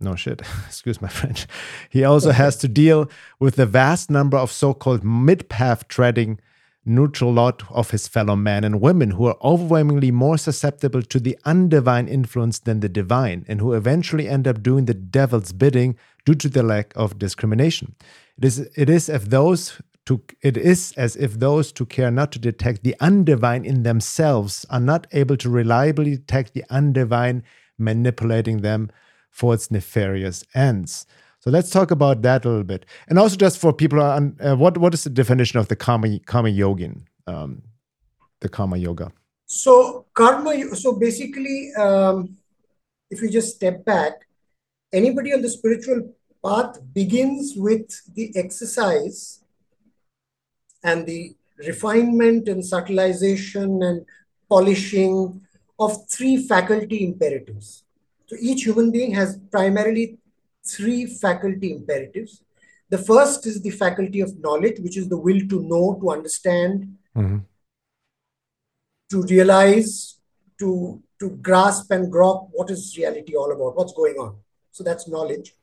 [0.01, 0.43] No shit.
[0.67, 1.47] Excuse my French.
[1.91, 6.41] He also has to deal with the vast number of so-called mid-path treading
[6.85, 11.37] neutral lot of his fellow men and women who are overwhelmingly more susceptible to the
[11.45, 16.35] undivine influence than the divine and who eventually end up doing the devil's bidding due
[16.35, 17.95] to the lack of discrimination.
[18.39, 19.81] It is it is if those
[20.11, 24.67] to it is as if those who care not to detect the undivine in themselves
[24.69, 27.43] are not able to reliably detect the undivine
[27.79, 28.91] manipulating them
[29.31, 31.07] for its nefarious ends.
[31.39, 34.57] So let's talk about that a little bit, and also just for people, un- uh,
[34.57, 37.63] what what is the definition of the karma karma yogin, um,
[38.41, 39.13] the karma yoga?
[39.47, 40.75] So karma.
[40.75, 42.37] So basically, um,
[43.11, 44.27] if you just step back,
[44.93, 46.13] anybody on the spiritual
[46.45, 49.40] path begins with the exercise
[50.83, 51.35] and the
[51.67, 54.07] refinement and subtilization and
[54.49, 55.41] polishing
[55.79, 57.85] of three faculty imperatives.
[58.27, 60.19] So each human being has primarily
[60.65, 62.43] three faculty imperatives.
[62.91, 66.97] The first is the faculty of knowledge, which is the will to know, to understand,
[67.17, 67.45] Mhm.
[69.11, 70.17] to realize,
[70.59, 74.37] to to grasp and grok what is reality all about, what's going on.
[74.71, 75.55] So that's knowledge.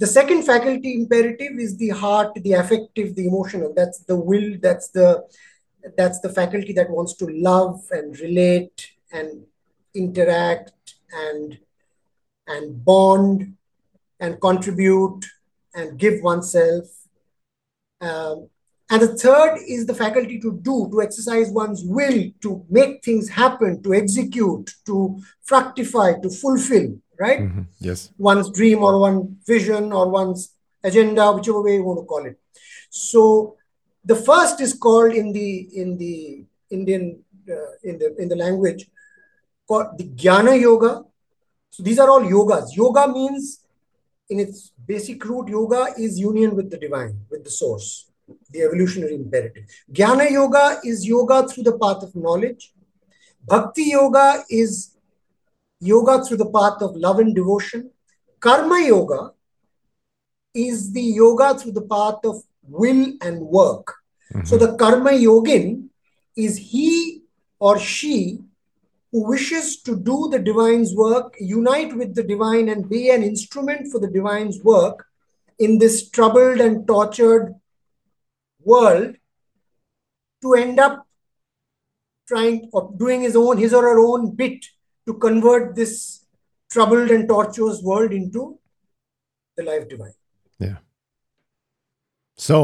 [0.00, 3.74] The second faculty imperative is the heart, the affective, the emotional.
[3.76, 4.56] That's the will.
[4.58, 5.28] That's the
[5.94, 9.44] that's the faculty that wants to love and relate and
[9.94, 11.58] interact and
[12.46, 13.56] and bond
[14.18, 15.26] and contribute
[15.74, 16.86] and give oneself.
[18.00, 18.48] Um,
[18.88, 23.28] and the third is the faculty to do, to exercise one's will, to make things
[23.28, 27.40] happen, to execute, to fructify, to fulfill, right?
[27.40, 27.62] Mm-hmm.
[27.78, 28.10] Yes.
[28.18, 32.38] One's dream or one vision or one's agenda, whichever way you want to call it.
[32.88, 33.56] So
[34.04, 38.86] the first is called in the in the Indian uh, in the in the language
[39.68, 41.04] called the Jnana Yoga.
[41.70, 42.74] So these are all yogas.
[42.74, 43.64] Yoga means
[44.28, 48.10] in its basic root, yoga is union with the divine, with the source,
[48.50, 49.64] the evolutionary imperative.
[49.92, 52.72] Jnana Yoga is yoga through the path of knowledge.
[53.44, 54.96] Bhakti Yoga is
[55.80, 57.90] yoga through the path of love and devotion.
[58.38, 59.32] Karma Yoga
[60.54, 63.94] is the yoga through the path of will and work.
[64.32, 64.46] Mm-hmm.
[64.46, 65.88] So the Karma Yogin
[66.36, 67.22] is he
[67.58, 68.40] or she
[69.12, 73.90] who wishes to do the divine's work, unite with the divine, and be an instrument
[73.90, 75.06] for the divine's work
[75.58, 77.54] in this troubled and tortured
[78.62, 79.16] world
[80.42, 81.06] to end up
[82.26, 84.64] trying or doing his own his or her own bit
[85.10, 85.94] to convert this
[86.70, 88.44] troubled and tortuous world into
[89.56, 90.16] the life divine
[90.58, 90.76] yeah
[92.36, 92.60] so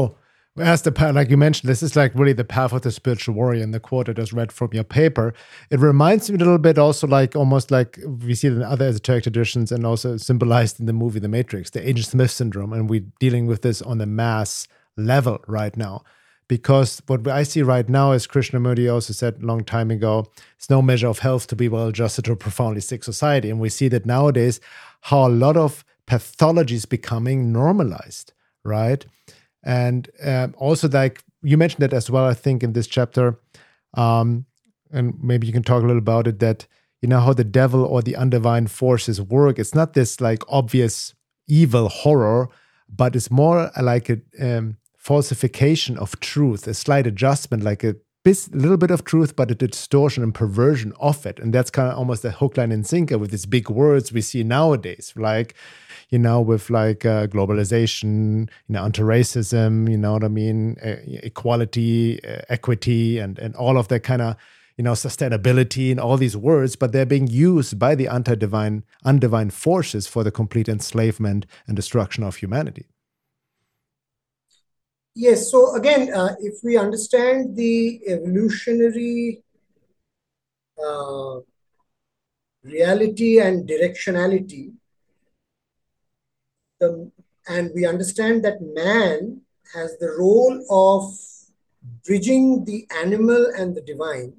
[0.59, 3.35] as the path, like you mentioned, this is like really the path of the spiritual
[3.35, 5.33] warrior in the quote I just read from your paper.
[5.69, 8.87] It reminds me a little bit also like almost like we see it in other
[8.87, 12.73] esoteric traditions and also symbolized in the movie The Matrix, the Agent Smith syndrome.
[12.73, 16.03] And we're dealing with this on a mass level right now.
[16.47, 20.69] Because what I see right now, as Krishnamurti also said a long time ago, it's
[20.69, 23.49] no measure of health to be well adjusted to a profoundly sick society.
[23.49, 24.61] And we see that nowadays
[25.01, 28.31] how a lot of pathology is becoming normalized,
[28.63, 29.05] right?
[29.67, 33.37] and um, also like you mentioned that as well i think in this chapter
[33.93, 34.45] um,
[34.91, 36.65] and maybe you can talk a little about it that
[37.01, 41.13] you know how the devil or the undivine forces work it's not this like obvious
[41.47, 42.49] evil horror
[42.89, 44.77] but it's more like a um,
[45.07, 49.55] falsification of truth a slight adjustment like a, a little bit of truth but a
[49.55, 51.39] distortion and perversion of it.
[51.39, 54.21] And that's kind of almost a hook line and sinker with these big words we
[54.21, 55.55] see nowadays like
[56.09, 60.95] you know, with like uh, globalization, you know, anti-racism, you know what I mean, uh,
[61.31, 64.35] equality, uh, equity, and and all of that kind of
[64.77, 69.51] you know sustainability and all these words but they're being used by the anti-divine undivine
[69.51, 72.85] forces for the complete enslavement and destruction of humanity
[75.17, 79.41] yes so again uh, if we understand the evolutionary
[80.77, 81.39] uh,
[82.63, 84.73] reality and directionality
[86.79, 87.11] the,
[87.49, 89.41] and we understand that man
[89.73, 91.17] has the role of
[92.05, 94.31] bridging the animal and the divine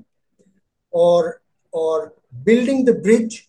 [0.92, 2.14] or or
[2.44, 3.48] building the bridge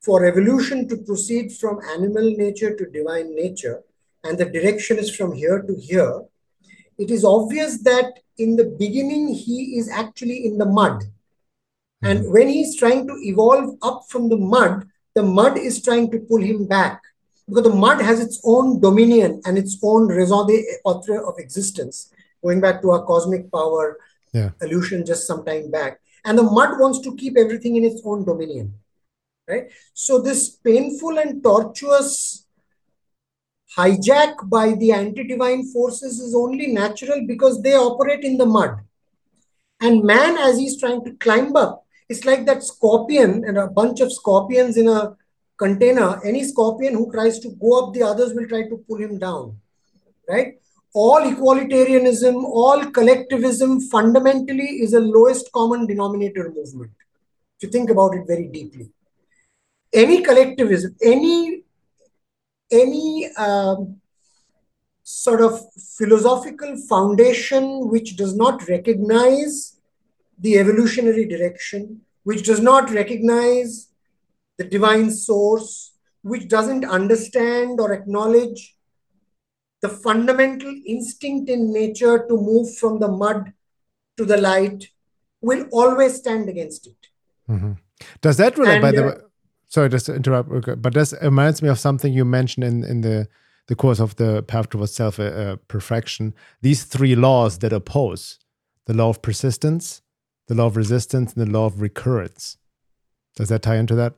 [0.00, 3.82] for evolution to proceed from animal nature to divine nature
[4.24, 6.22] and the direction is from here to here
[7.04, 11.04] it is obvious that in the beginning he is actually in the mud
[12.02, 12.32] and mm-hmm.
[12.32, 14.84] when he's trying to evolve up from the mud
[15.14, 17.02] the mud is trying to pull him back
[17.48, 22.12] because the mud has its own dominion and its own raison d'etre of existence,
[22.42, 23.98] going back to our cosmic power
[24.32, 24.50] yeah.
[24.62, 26.00] illusion just some time back.
[26.24, 28.74] And the mud wants to keep everything in its own dominion,
[29.48, 29.68] right?
[29.92, 32.46] So this painful and tortuous
[33.76, 38.78] hijack by the anti-divine forces is only natural because they operate in the mud.
[39.80, 44.00] And man, as he's trying to climb up, it's like that scorpion and a bunch
[44.00, 45.16] of scorpions in a
[45.56, 49.18] container, any scorpion who tries to go up, the others will try to pull him
[49.18, 49.58] down,
[50.28, 50.54] right?
[50.94, 56.92] All equalitarianism, all collectivism fundamentally is a lowest common denominator movement.
[57.56, 58.90] If you think about it very deeply,
[59.92, 61.61] any collectivism, any
[62.72, 64.00] any um,
[65.02, 65.60] sort of
[65.98, 69.76] philosophical foundation which does not recognize
[70.38, 73.88] the evolutionary direction, which does not recognize
[74.58, 75.92] the divine source,
[76.22, 78.76] which doesn't understand or acknowledge
[79.80, 83.52] the fundamental instinct in nature to move from the mud
[84.16, 84.88] to the light,
[85.40, 86.96] will always stand against it.
[87.50, 87.72] Mm-hmm.
[88.20, 89.14] Does that relate, and, by the uh, way?
[89.72, 90.50] Sorry, just to interrupt,
[90.82, 93.26] but this reminds me of something you mentioned in, in the
[93.68, 96.34] the course of the path towards self uh, uh, perfection.
[96.60, 98.38] These three laws that oppose
[98.84, 100.02] the law of persistence,
[100.46, 102.58] the law of resistance, and the law of recurrence.
[103.36, 104.12] Does that tie into that?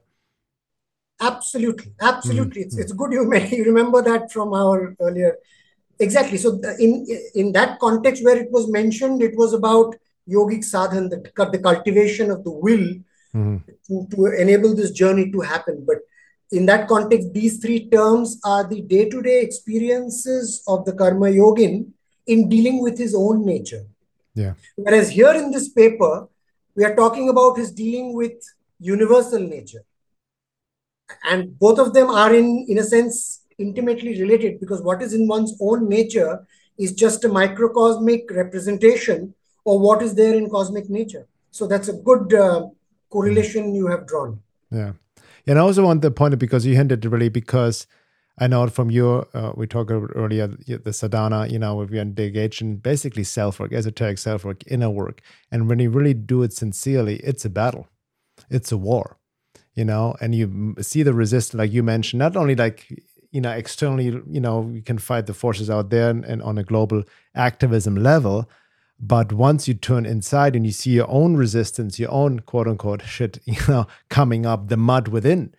[1.21, 2.63] Absolutely, absolutely.
[2.63, 2.81] Mm-hmm.
[2.81, 5.37] It's, it's good you may you remember that from our earlier.
[6.01, 6.37] Exactly.
[6.37, 9.95] So in in that context where it was mentioned, it was about
[10.29, 12.89] yogic sadhan, the, the cultivation of the will
[13.35, 13.57] mm-hmm.
[13.87, 15.85] to, to enable this journey to happen.
[15.87, 15.99] But
[16.53, 21.89] in that context, these three terms are the day-to-day experiences of the karma yogin
[22.27, 23.85] in dealing with his own nature.
[24.35, 24.55] Yeah.
[24.77, 26.29] Whereas here in this paper,
[26.75, 28.33] we are talking about his dealing with
[28.81, 29.85] universal nature
[31.25, 35.29] and both of them are in in a sense intimately related because what is in
[35.29, 36.47] one's own nature
[36.79, 39.33] is just a microcosmic representation
[39.67, 42.67] of what is there in cosmic nature so that's a good uh,
[43.15, 44.39] correlation you have drawn
[44.71, 44.93] yeah
[45.47, 47.87] and i also want to point it because you hinted really because
[48.37, 52.77] I know from your, uh, we talked earlier, the sadhana, you know, we engage in
[52.77, 55.23] basically self work, esoteric self work, inner work.
[55.53, 57.89] And when you really do it sincerely, it's a battle,
[58.51, 59.19] it's a war,
[59.75, 62.89] you know, and you see the resistance, like you mentioned, not only like,
[63.31, 66.59] you know, externally, you know, you can fight the forces out there and, and on
[66.59, 67.05] a global
[67.37, 68.51] activism level.
[69.01, 73.03] But once you turn inside and you see your own resistance, your own quote unquote
[73.03, 75.55] shit, you know, coming up, the mud within,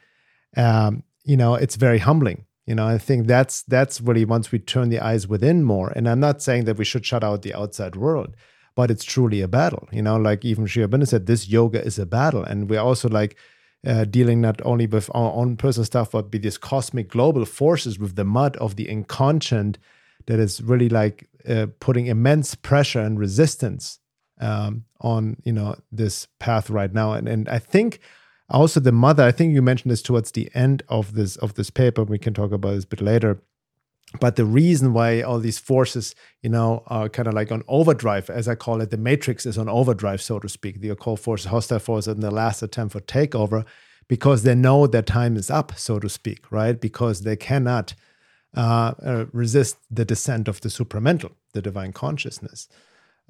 [0.58, 4.60] um, you know, it's very humbling you know, I think that's that's really once we
[4.60, 5.94] turn the eyes within more.
[5.96, 8.36] And I'm not saying that we should shut out the outside world,
[8.76, 9.88] but it's truly a battle.
[9.92, 13.08] You know, like even Sri Aurobindo said, this yoga is a battle, and we're also
[13.08, 13.38] like
[13.86, 18.00] uh, dealing not only with our own personal stuff, but with these cosmic global forces
[18.00, 19.78] with the mud of the inconscient
[20.28, 24.00] that is really like uh, putting immense pressure and resistance
[24.42, 27.14] um, on you know this path right now.
[27.14, 28.00] And and I think
[28.50, 31.70] also the mother i think you mentioned this towards the end of this of this
[31.70, 33.42] paper we can talk about this a bit later
[34.20, 38.30] but the reason why all these forces you know are kind of like on overdrive
[38.30, 41.48] as i call it the matrix is on overdrive so to speak the occult forces
[41.48, 43.66] hostile forces in the last attempt for takeover
[44.08, 47.96] because they know their time is up so to speak right because they cannot
[48.56, 52.68] uh, uh, resist the descent of the supramental the divine consciousness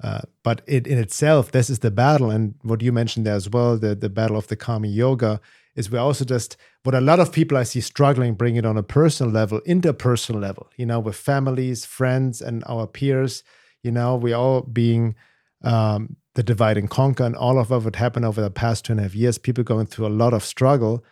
[0.02, 3.48] uh, but it in itself, this is the battle, and what you mentioned there as
[3.48, 5.40] well, the the battle of the karma yoga
[5.74, 8.76] is we also just what a lot of people I see struggling bring it on
[8.76, 13.42] a personal level, interpersonal level, you know, with families, friends, and our peers.
[13.82, 15.14] You know, we all being
[15.62, 19.00] um, the divide and conquer, and all of what happened over the past two and
[19.00, 19.38] a half years.
[19.38, 21.04] People going through a lot of struggle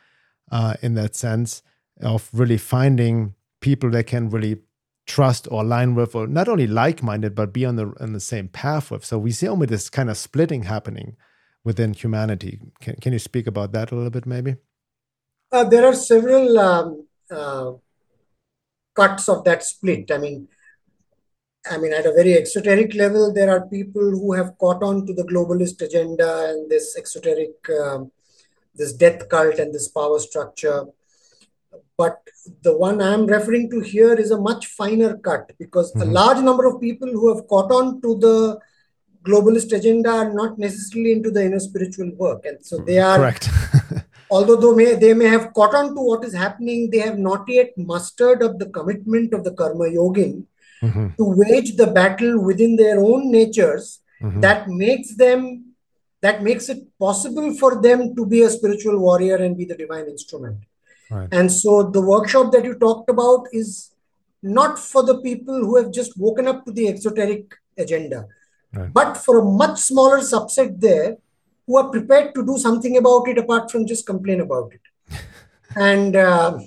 [0.53, 1.63] uh, in that sense
[2.03, 3.35] of really finding
[3.65, 4.57] people that can really
[5.07, 8.49] trust or align with, or not only like-minded, but be on the on the same
[8.49, 9.05] path with.
[9.05, 11.17] So we see only this kind of splitting happening
[11.69, 12.61] within humanity.
[12.83, 14.57] Can can you speak about that a little bit, maybe?
[15.51, 17.71] Uh, there are several um, uh,
[19.01, 20.11] cuts of that split.
[20.17, 20.49] I mean,
[21.73, 25.15] I mean, at a very exoteric level, there are people who have caught on to
[25.15, 28.13] the globalist agenda and this exoteric, um,
[28.75, 30.81] this death cult and this power structure
[31.97, 32.19] but
[32.63, 36.03] the one I'm referring to here is a much finer cut because mm-hmm.
[36.03, 38.59] a large number of people who have caught on to the
[39.25, 42.45] globalist agenda are not necessarily into the inner spiritual work.
[42.45, 43.49] And so they are correct.
[44.31, 47.49] although they may, they may have caught on to what is happening, they have not
[47.49, 50.45] yet mustered up the commitment of the karma yogin
[50.83, 51.09] mm-hmm.
[51.17, 54.41] to wage the battle within their own natures mm-hmm.
[54.41, 55.75] that makes them
[56.21, 60.07] that makes it possible for them to be a spiritual warrior and be the divine
[60.07, 60.57] instrument.
[61.11, 61.29] Right.
[61.33, 63.91] And so the workshop that you talked about is
[64.43, 68.27] not for the people who have just woken up to the exoteric agenda,
[68.73, 68.93] right.
[68.93, 71.17] but for a much smaller subset there
[71.67, 75.17] who are prepared to do something about it apart from just complain about it.
[75.77, 76.59] and uh,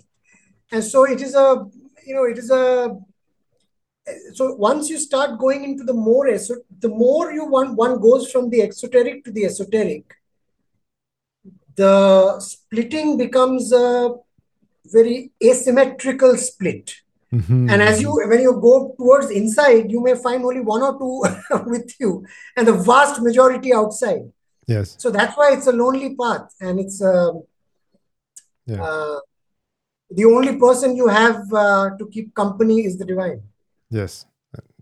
[0.72, 1.66] and so it is a
[2.06, 2.98] you know it is a
[4.34, 6.26] so once you start going into the more
[6.80, 10.16] the more you want one goes from the exoteric to the esoteric
[11.76, 14.16] the splitting becomes a
[14.92, 16.94] very asymmetrical split.
[17.34, 17.70] Mm-hmm.
[17.70, 21.24] And as you, when you go towards inside, you may find only one or two
[21.66, 22.26] with you,
[22.56, 24.32] and the vast majority outside.
[24.66, 24.96] Yes.
[24.98, 27.34] So that's why it's a lonely path, and it's uh,
[28.66, 28.82] yeah.
[28.82, 29.20] uh,
[30.10, 33.42] the only person you have uh, to keep company is the divine.
[33.90, 34.26] Yes,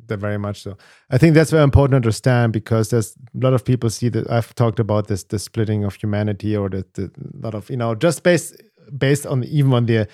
[0.07, 0.77] very much so.
[1.09, 4.29] I think that's very important to understand because there's a lot of people see that
[4.29, 7.95] I've talked about this the splitting of humanity or the, the lot of you know
[7.95, 8.61] just based
[8.97, 10.07] based on even on the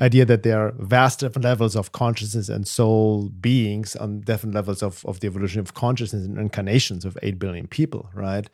[0.00, 4.82] idea that there are vast different levels of consciousness and soul beings on different levels
[4.82, 8.48] of, of the evolution of consciousness and incarnations of 8 billion people, right?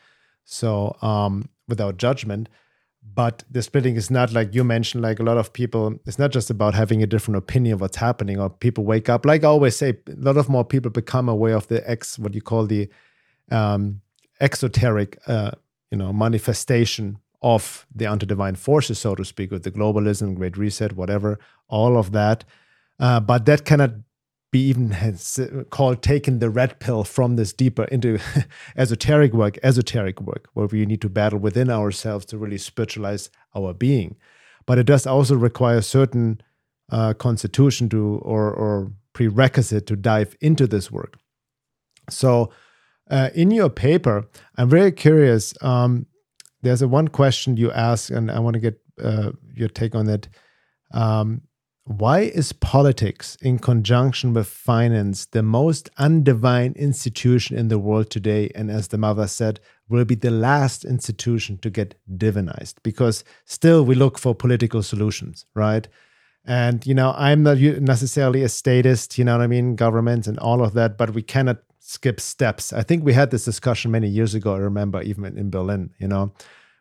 [0.45, 2.49] So, um, without judgment.
[3.15, 6.33] But the splitting is not like you mentioned, like a lot of people, it's not
[6.33, 9.27] just about having a different opinion of what's happening or people wake up.
[9.27, 12.35] Like I always say, a lot of more people become aware of the ex, what
[12.35, 12.89] you call the
[13.51, 14.01] um,
[14.41, 15.51] exoteric, uh,
[15.91, 20.95] you know, manifestation of the anti-divine forces, so to speak, with the globalism, Great Reset,
[20.95, 21.39] whatever,
[21.69, 22.43] all of that.
[22.99, 23.91] Uh, but that cannot
[24.51, 24.97] be even
[25.69, 28.19] called taking the red pill from this deeper into
[28.77, 33.75] esoteric work, esoteric work, where we need to battle within ourselves to really spiritualize our
[33.75, 34.17] being.
[34.65, 36.41] But it does also require certain
[36.91, 41.19] uh, constitution to or, or prerequisite to dive into this work.
[42.09, 42.51] So,
[43.11, 44.27] uh, in your paper,
[44.57, 45.53] I'm very curious.
[45.61, 46.07] Um,
[46.65, 50.09] there's a one question you ask, and I want to get uh, your take on
[50.09, 50.29] it.
[50.93, 51.43] Um,
[51.87, 58.51] why is politics, in conjunction with finance, the most undivine institution in the world today?
[58.55, 59.61] And as the mother said,
[59.91, 65.45] will be the last institution to get divinized because still we look for political solutions,
[65.55, 65.87] right?
[66.47, 70.39] And, you know, I'm not necessarily a statist, you know what I mean, government and
[70.39, 72.73] all of that, but we cannot skip steps.
[72.73, 74.55] I think we had this discussion many years ago.
[74.55, 76.33] I remember even in Berlin, you know,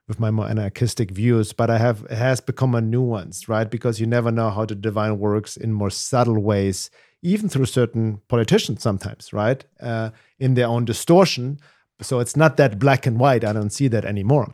[0.08, 3.70] with my more anarchistic views, but I have it has become a nuance, right?
[3.70, 6.90] Because you never know how the divine works in more subtle ways,
[7.22, 9.66] even through certain politicians sometimes, right?
[9.82, 11.60] Uh, in their own distortion.
[12.02, 13.44] So it's not that black and white.
[13.44, 14.54] I don't see that anymore.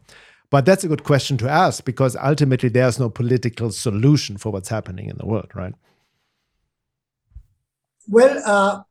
[0.49, 4.69] But that's a good question to ask because ultimately there's no political solution for what's
[4.69, 5.75] happening in the world, right?
[8.07, 8.81] Well, uh,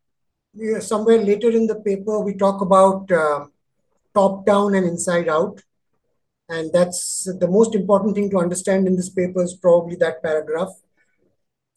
[0.81, 3.47] somewhere later in the paper, we talk about uh,
[4.15, 5.61] top down and inside out.
[6.49, 10.71] And that's the most important thing to understand in this paper is probably that paragraph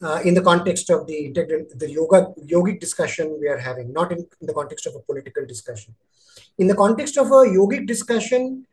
[0.01, 1.31] uh, in the context of the
[1.75, 5.45] the yoga yogic discussion we are having, not in, in the context of a political
[5.45, 5.93] discussion.
[6.57, 8.65] In the context of a yogic discussion,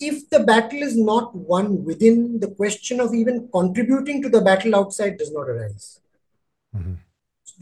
[0.00, 4.74] if the battle is not won within, the question of even contributing to the battle
[4.74, 6.00] outside does not arise.
[6.76, 6.94] Mm-hmm.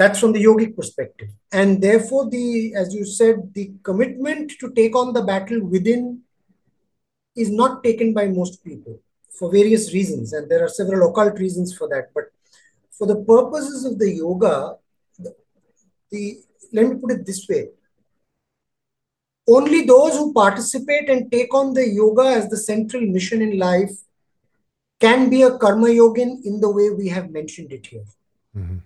[0.01, 1.28] That's from the yogic perspective.
[1.53, 6.22] And therefore, the as you said, the commitment to take on the battle within
[7.36, 9.01] is not taken by most people
[9.38, 10.32] for various reasons.
[10.32, 12.09] And there are several occult reasons for that.
[12.14, 12.32] But
[12.96, 14.76] for the purposes of the yoga,
[15.18, 15.34] the,
[16.11, 16.38] the
[16.72, 17.68] let me put it this way
[19.48, 23.90] only those who participate and take on the yoga as the central mission in life
[25.01, 28.05] can be a karma yogin in the way we have mentioned it here.
[28.57, 28.78] Mm-hmm.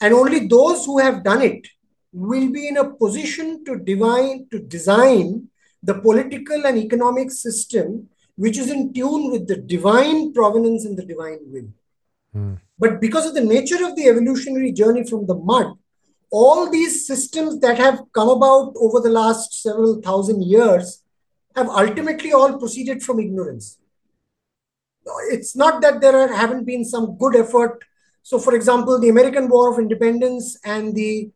[0.00, 1.66] And only those who have done it
[2.12, 5.48] will be in a position to divine to design
[5.82, 11.04] the political and economic system which is in tune with the divine provenance and the
[11.04, 11.68] divine will.
[12.34, 12.58] Mm.
[12.78, 15.74] But because of the nature of the evolutionary journey from the mud,
[16.30, 21.02] all these systems that have come about over the last several thousand years
[21.54, 23.78] have ultimately all proceeded from ignorance.
[25.30, 27.82] It's not that there are, haven't been some good effort.
[28.28, 31.30] So, for example, the American War of Independence and the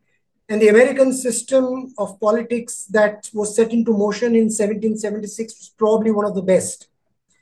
[0.49, 6.11] and the American system of politics that was set into motion in 1776 was probably
[6.11, 6.89] one of the best.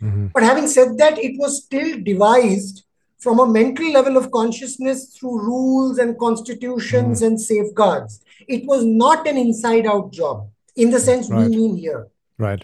[0.04, 0.28] Mm-hmm.
[0.36, 2.84] But having said that, it was still devised
[3.18, 7.26] from a mental level of consciousness through rules and constitutions mm.
[7.26, 8.22] and safeguards.
[8.48, 11.50] It was not an inside out job in the sense right.
[11.50, 12.08] we mean here.
[12.38, 12.64] Right.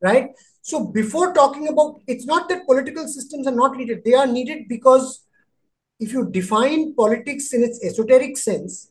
[0.00, 0.28] Right.
[0.62, 4.68] So before talking about it's not that political systems are not needed, they are needed
[4.68, 5.26] because
[6.00, 8.90] if you define politics in its esoteric sense,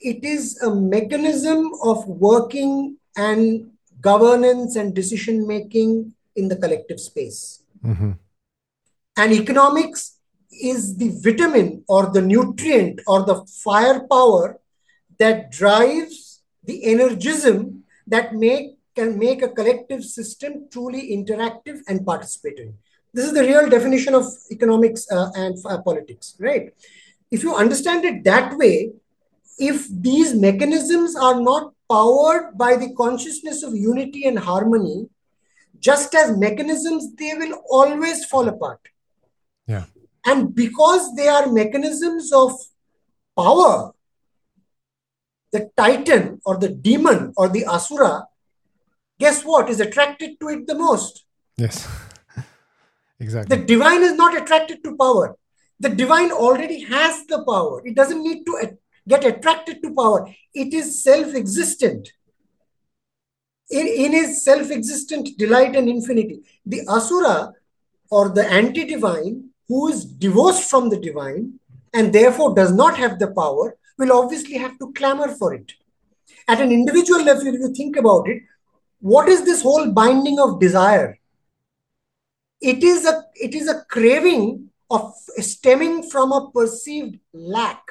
[0.00, 3.70] it is a mechanism of working and
[4.00, 7.62] governance and decision making in the collective space.
[7.84, 8.12] Mm-hmm.
[9.16, 10.18] And economics
[10.50, 14.58] is the vitamin or the nutrient or the firepower
[15.18, 22.72] that drives the energism that make can make a collective system truly interactive and participatory.
[23.12, 26.72] This is the real definition of economics uh, and uh, politics, right?
[27.30, 28.92] If you understand it that way,
[29.58, 35.08] if these mechanisms are not powered by the consciousness of unity and harmony,
[35.78, 38.80] just as mechanisms, they will always fall apart.
[39.66, 39.84] Yeah.
[40.24, 42.52] And because they are mechanisms of
[43.36, 43.92] power,
[45.52, 48.24] the titan or the demon or the asura,
[49.18, 51.24] guess what, is attracted to it the most?
[51.56, 51.88] Yes.
[53.20, 53.56] exactly.
[53.56, 55.36] The divine is not attracted to power.
[55.78, 57.82] The divine already has the power.
[57.86, 60.28] It doesn't need to get attracted to power.
[60.54, 62.12] It is self existent.
[63.70, 66.40] In, in his self existent delight and infinity.
[66.66, 67.52] The asura
[68.10, 71.60] or the anti divine who is divorced from the divine
[71.94, 75.72] and therefore does not have the power will obviously have to clamor for it.
[76.48, 78.42] At an individual level, if you think about it,
[79.00, 81.19] what is this whole binding of desire?
[82.60, 87.82] It is a it is a craving of stemming from a perceived lack,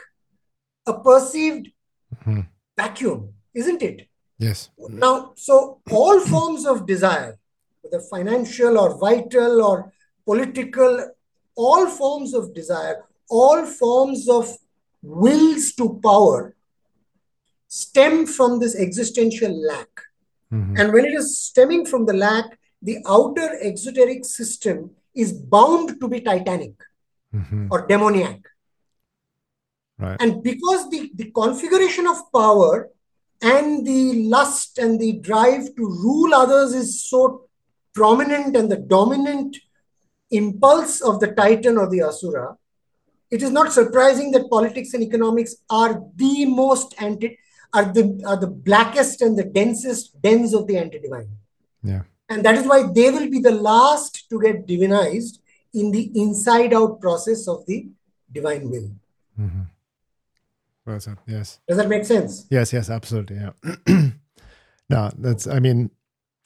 [0.86, 1.70] a perceived
[2.16, 2.42] mm-hmm.
[2.78, 4.08] vacuum, isn't it?
[4.38, 4.70] Yes.
[4.78, 7.38] Now, so all forms of desire,
[7.82, 9.92] whether financial or vital or
[10.26, 11.12] political,
[11.56, 14.56] all forms of desire, all forms of
[15.02, 16.56] wills to power
[17.70, 19.90] stem from this existential lack.
[20.52, 20.78] Mm-hmm.
[20.78, 26.08] And when it is stemming from the lack, the outer exoteric system is bound to
[26.08, 26.74] be titanic
[27.34, 27.68] mm-hmm.
[27.72, 28.40] or demoniac.
[29.98, 30.18] Right.
[30.22, 32.90] And because the, the configuration of power
[33.42, 37.48] and the lust and the drive to rule others is so
[37.94, 39.58] prominent and the dominant
[40.32, 42.56] impulse of the titan or the asura,
[43.30, 47.38] it is not surprising that politics and economics are the most anti
[47.74, 51.30] are the are the blackest and the densest dens of the anti-divine.
[51.84, 52.02] Yeah.
[52.30, 55.40] And that is why they will be the last to get divinized
[55.74, 57.88] in the inside out process of the
[58.32, 58.92] divine will.
[59.40, 59.62] Mm-hmm.
[61.28, 61.60] Yes.
[61.68, 62.48] Does that make sense?
[62.50, 63.38] Yes, yes, absolutely.
[63.38, 63.52] Yeah.
[64.90, 65.92] no, that's, I mean,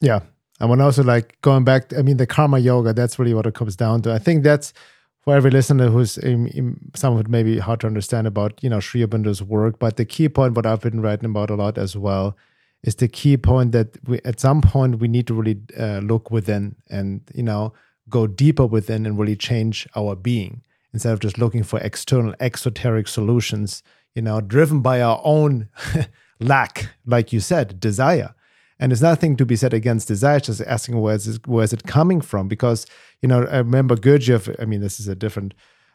[0.01, 0.19] yeah.
[0.59, 3.53] I want also like going back, I mean, the karma yoga, that's really what it
[3.53, 4.13] comes down to.
[4.13, 4.73] I think that's
[5.21, 8.61] for every listener who's in, in, some of it may be hard to understand about,
[8.61, 9.79] you know, Sri Aurobindo's work.
[9.79, 12.35] But the key point, what I've been writing about a lot as well,
[12.83, 16.31] is the key point that we, at some point we need to really uh, look
[16.31, 17.73] within and, you know,
[18.09, 20.61] go deeper within and really change our being.
[20.93, 23.81] Instead of just looking for external exoteric solutions
[24.15, 25.69] you know driven by our own
[26.39, 28.33] lack like you said desire.
[28.79, 31.73] And there's nothing to be said against desire just asking where is, it, where is
[31.73, 32.47] it coming from?
[32.47, 32.85] Because
[33.21, 35.53] you know i remember gurdjieff i mean this is a different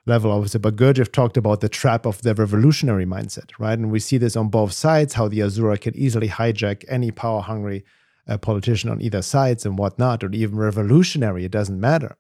[0.09, 4.01] level obviously but gurdjieff talked about the trap of the revolutionary mindset right and we
[4.01, 7.85] see this on both sides how the asura can easily hijack any power hungry
[8.29, 11.45] a politician on either sides and whatnot, or even revolutionary.
[11.45, 12.17] It doesn't matter,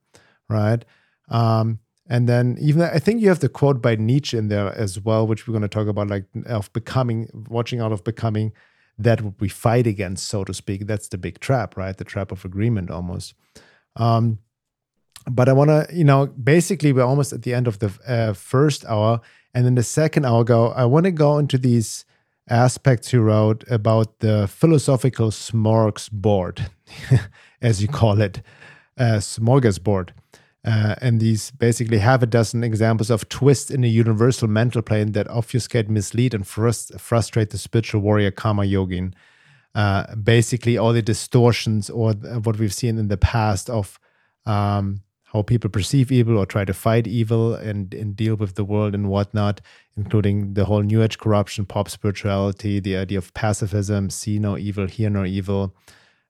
[0.49, 0.84] right?
[1.28, 4.99] Um, and then even I think you have the quote by Nietzsche in there as
[4.99, 8.55] well, which we're going to talk about, like of becoming, watching out of becoming
[8.97, 10.86] that we fight against, so to speak.
[10.86, 11.95] That's the big trap, right?
[11.95, 13.34] The trap of agreement almost.
[13.97, 14.39] Um,
[15.27, 18.33] but I want to, you know, basically we're almost at the end of the uh,
[18.33, 19.21] first hour,
[19.55, 20.69] and then the second hour go.
[20.69, 22.05] I want to go into these
[22.49, 26.71] aspects you wrote about the philosophical smorgasbord,
[27.62, 28.43] as you call it,
[28.99, 30.11] uh, smorgasbord.
[30.64, 35.12] Uh, and these basically half a dozen examples of twists in a universal mental plane
[35.12, 39.14] that obfuscate, mislead, and frust- frustrate the spiritual warrior karma yogin.
[39.75, 44.01] Uh, basically, all the distortions or what we've seen in the past of
[44.45, 45.01] um,
[45.33, 48.95] how people perceive evil or try to fight evil and, and deal with the world
[48.95, 49.61] and whatnot,
[49.97, 54.87] including the whole New Age corruption, pop spirituality, the idea of pacifism, see no evil,
[54.87, 55.74] hear no evil,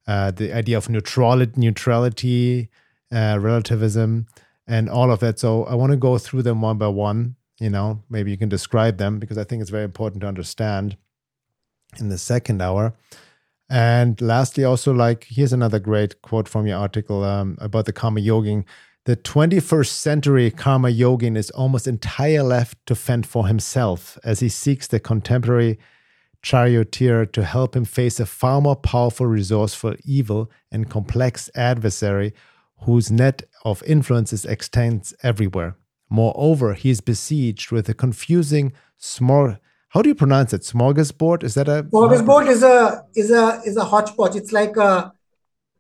[0.08, 2.68] uh, the idea of neutrality, neutrality
[3.12, 4.26] uh, relativism,
[4.66, 5.38] and all of that.
[5.38, 7.36] So I want to go through them one by one.
[7.60, 10.96] You know, maybe you can describe them because I think it's very important to understand
[11.98, 12.94] in the second hour.
[13.70, 18.20] And lastly, also like here's another great quote from your article um, about the karma
[18.20, 18.64] yogin.
[19.08, 24.50] The 21st century karma yogin is almost entirely left to fend for himself as he
[24.50, 25.78] seeks the contemporary
[26.42, 32.34] charioteer to help him face a far more powerful, resourceful, evil, and complex adversary
[32.80, 35.78] whose net of influences extends everywhere.
[36.10, 39.56] Moreover, he is besieged with a confusing small.
[39.88, 40.60] How do you pronounce it?
[40.60, 41.44] Smorgasbord?
[41.44, 42.48] Is that a smorgasbord?
[42.48, 44.36] Is a is a is a hodgepodge.
[44.36, 45.14] It's like a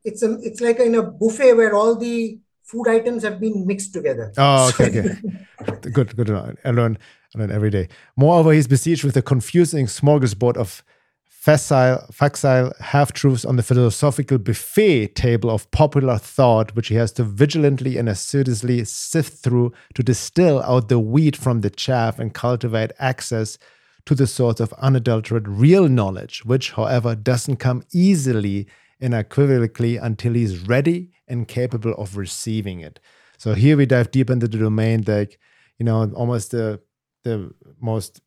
[0.02, 2.38] it's a it's like in a buffet where all the
[2.68, 4.32] food items have been mixed together.
[4.36, 5.90] Oh, okay, okay.
[5.90, 6.30] good, good.
[6.30, 6.98] I learn,
[7.34, 7.88] I learn every day.
[8.16, 10.84] Moreover, he's besieged with a confusing smorgasbord of
[11.24, 17.10] facile, facile half truths on the philosophical buffet table of popular thought, which he has
[17.12, 22.34] to vigilantly and assiduously sift through to distill out the wheat from the chaff and
[22.34, 23.56] cultivate access
[24.04, 28.66] to the source of unadulterated real knowledge, which, however, doesn't come easily
[29.02, 33.00] unequivocally until he's ready and capable of receiving it.
[33.36, 35.38] So here we dive deep into the domain, like
[35.78, 36.80] you know, almost the
[37.24, 38.20] the most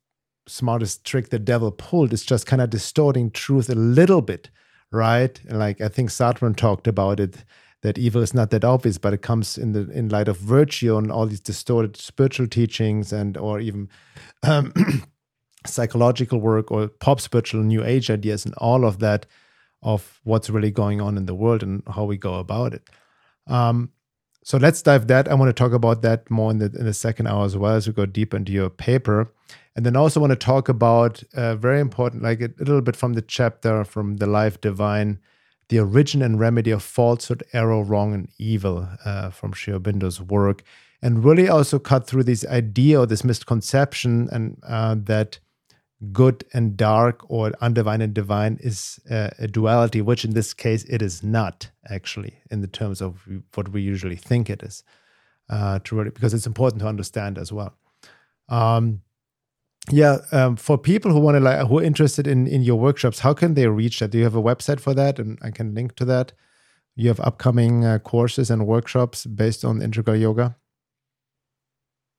[0.46, 4.50] smartest trick the devil pulled is just kind of distorting truth a little bit,
[4.90, 5.40] right?
[5.48, 7.44] Like I think Sartre talked about it,
[7.82, 10.96] that evil is not that obvious, but it comes in the in light of virtue
[10.96, 13.88] and all these distorted spiritual teachings and or even
[14.42, 14.72] um,
[15.66, 19.26] psychological work or pop spiritual new age ideas and all of that
[19.82, 22.88] of what's really going on in the world and how we go about it.
[23.46, 23.90] Um,
[24.44, 25.28] so let's dive that.
[25.28, 27.74] I want to talk about that more in the in the second hour as well
[27.74, 29.32] as we go deep into your paper,
[29.76, 33.22] and then also want to talk about very important, like a, little bit from the
[33.22, 35.20] chapter from the Life Divine,
[35.68, 40.62] the origin and remedy of falsehood, error, wrong, and evil uh, from Sri Aurobindo's work,
[41.00, 45.38] and really also cut through this idea or this misconception and uh, that
[46.10, 50.84] good and dark or undivine and divine is uh, a duality, which in this case
[50.84, 54.82] it is not actually in the terms of what we usually think it is.
[55.50, 57.76] Uh, to really, because it's important to understand as well.
[58.48, 59.02] Um,
[59.90, 63.18] yeah, um, for people who want to like who are interested in in your workshops,
[63.18, 64.10] how can they reach that?
[64.12, 66.32] Do you have a website for that, and I can link to that?
[66.94, 70.56] You have upcoming uh, courses and workshops based on integral yoga.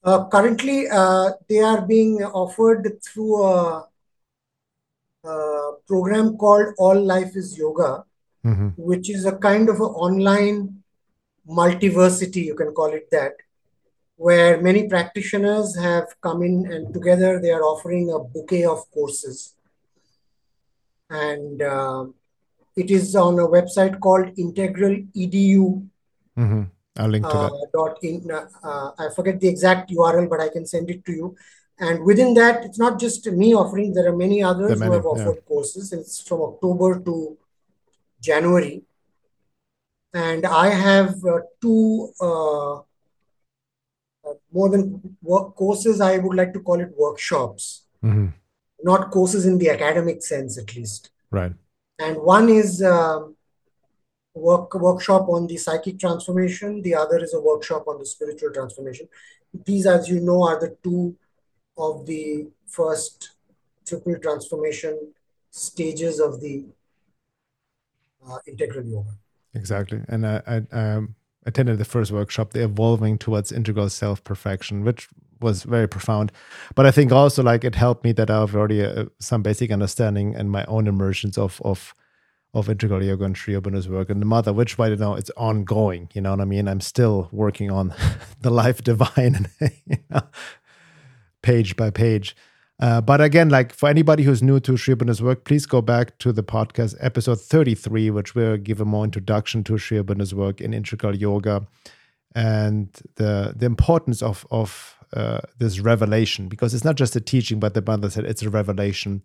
[0.04, 3.88] Uh, currently, uh, they are being offered through a,
[5.24, 8.04] a, program called All Life is Yoga,
[8.46, 8.70] mm-hmm.
[8.78, 10.84] which is a kind of an online
[11.48, 13.34] multiversity, you can call it that,
[14.18, 19.56] where many practitioners have come in and together they are offering a bouquet of courses.
[21.10, 22.06] And uh,
[22.76, 25.88] it is on a website called Integral Edu.
[26.38, 26.64] Mm-hmm.
[26.98, 27.70] I'll link to uh, that.
[27.74, 31.36] Dot in, uh, I forget the exact URL, but I can send it to you.
[31.80, 35.06] And within that, it's not just me offering, there are many others many, who have
[35.06, 35.48] offered yeah.
[35.48, 35.92] courses.
[35.92, 37.38] It's from October to
[38.22, 38.84] January.
[40.14, 42.82] And I have uh, two uh,
[44.26, 48.28] uh, more than work courses, I would like to call it workshops, mm-hmm.
[48.84, 51.10] not courses in the academic sense, at least.
[51.32, 51.52] Right.
[52.00, 53.36] And one is um,
[54.34, 56.82] work workshop on the psychic transformation.
[56.82, 59.08] The other is a workshop on the spiritual transformation.
[59.66, 61.16] These, as you know, are the two
[61.78, 63.32] of the first
[63.86, 65.14] triple transformation
[65.52, 66.66] stages of the
[68.28, 69.12] uh, integral yoga.
[69.54, 71.16] Exactly, and I, I um,
[71.46, 75.10] attended the first workshop, the evolving towards integral self perfection, which
[75.40, 76.32] was very profound.
[76.74, 79.72] But I think also like it helped me that I have already uh, some basic
[79.72, 81.94] understanding and my own immersions of of
[82.54, 86.10] of integral yoga and Sri Aurobindo's work and the mother, which right now it's ongoing.
[86.14, 86.68] You know what I mean?
[86.68, 87.94] I'm still working on
[88.42, 89.48] the life divine,
[89.86, 90.22] you know,
[91.42, 92.36] page by page.
[92.80, 96.18] Uh, but again, like for anybody who's new to Sri Aurobindo's work, please go back
[96.20, 100.62] to the podcast episode 33, which will give a more introduction to Sri Aurobindo's work
[100.62, 101.68] in integral yoga
[102.36, 107.60] and the the importance of of uh, this revelation because it's not just a teaching,
[107.60, 109.22] but the mother said it's a revelation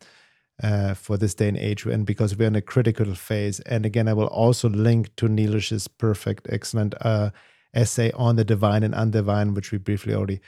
[0.62, 3.60] uh, for this day and age, and because we're in a critical phase.
[3.60, 7.30] And again, I will also link to Neelesh's perfect, excellent uh,
[7.74, 10.40] essay on the divine and undivine, which we briefly already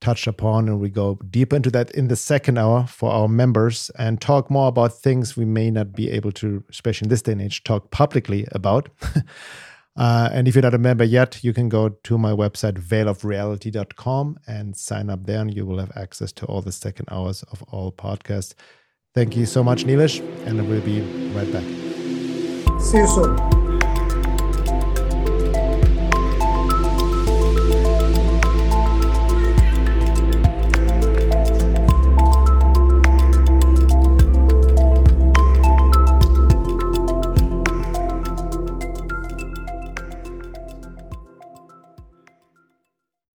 [0.00, 3.90] touched upon, and we go deeper into that in the second hour for our members
[3.98, 7.32] and talk more about things we may not be able to, especially in this day
[7.32, 8.88] and age, talk publicly about.
[9.96, 14.38] uh, and if you're not a member yet, you can go to my website, veilofreality.com,
[14.48, 17.62] and sign up there, and you will have access to all the second hours of
[17.68, 18.54] all podcasts.
[19.14, 21.02] Thank you so much, Neelesh, and we'll be
[21.34, 21.64] right back.
[22.80, 23.61] See you soon.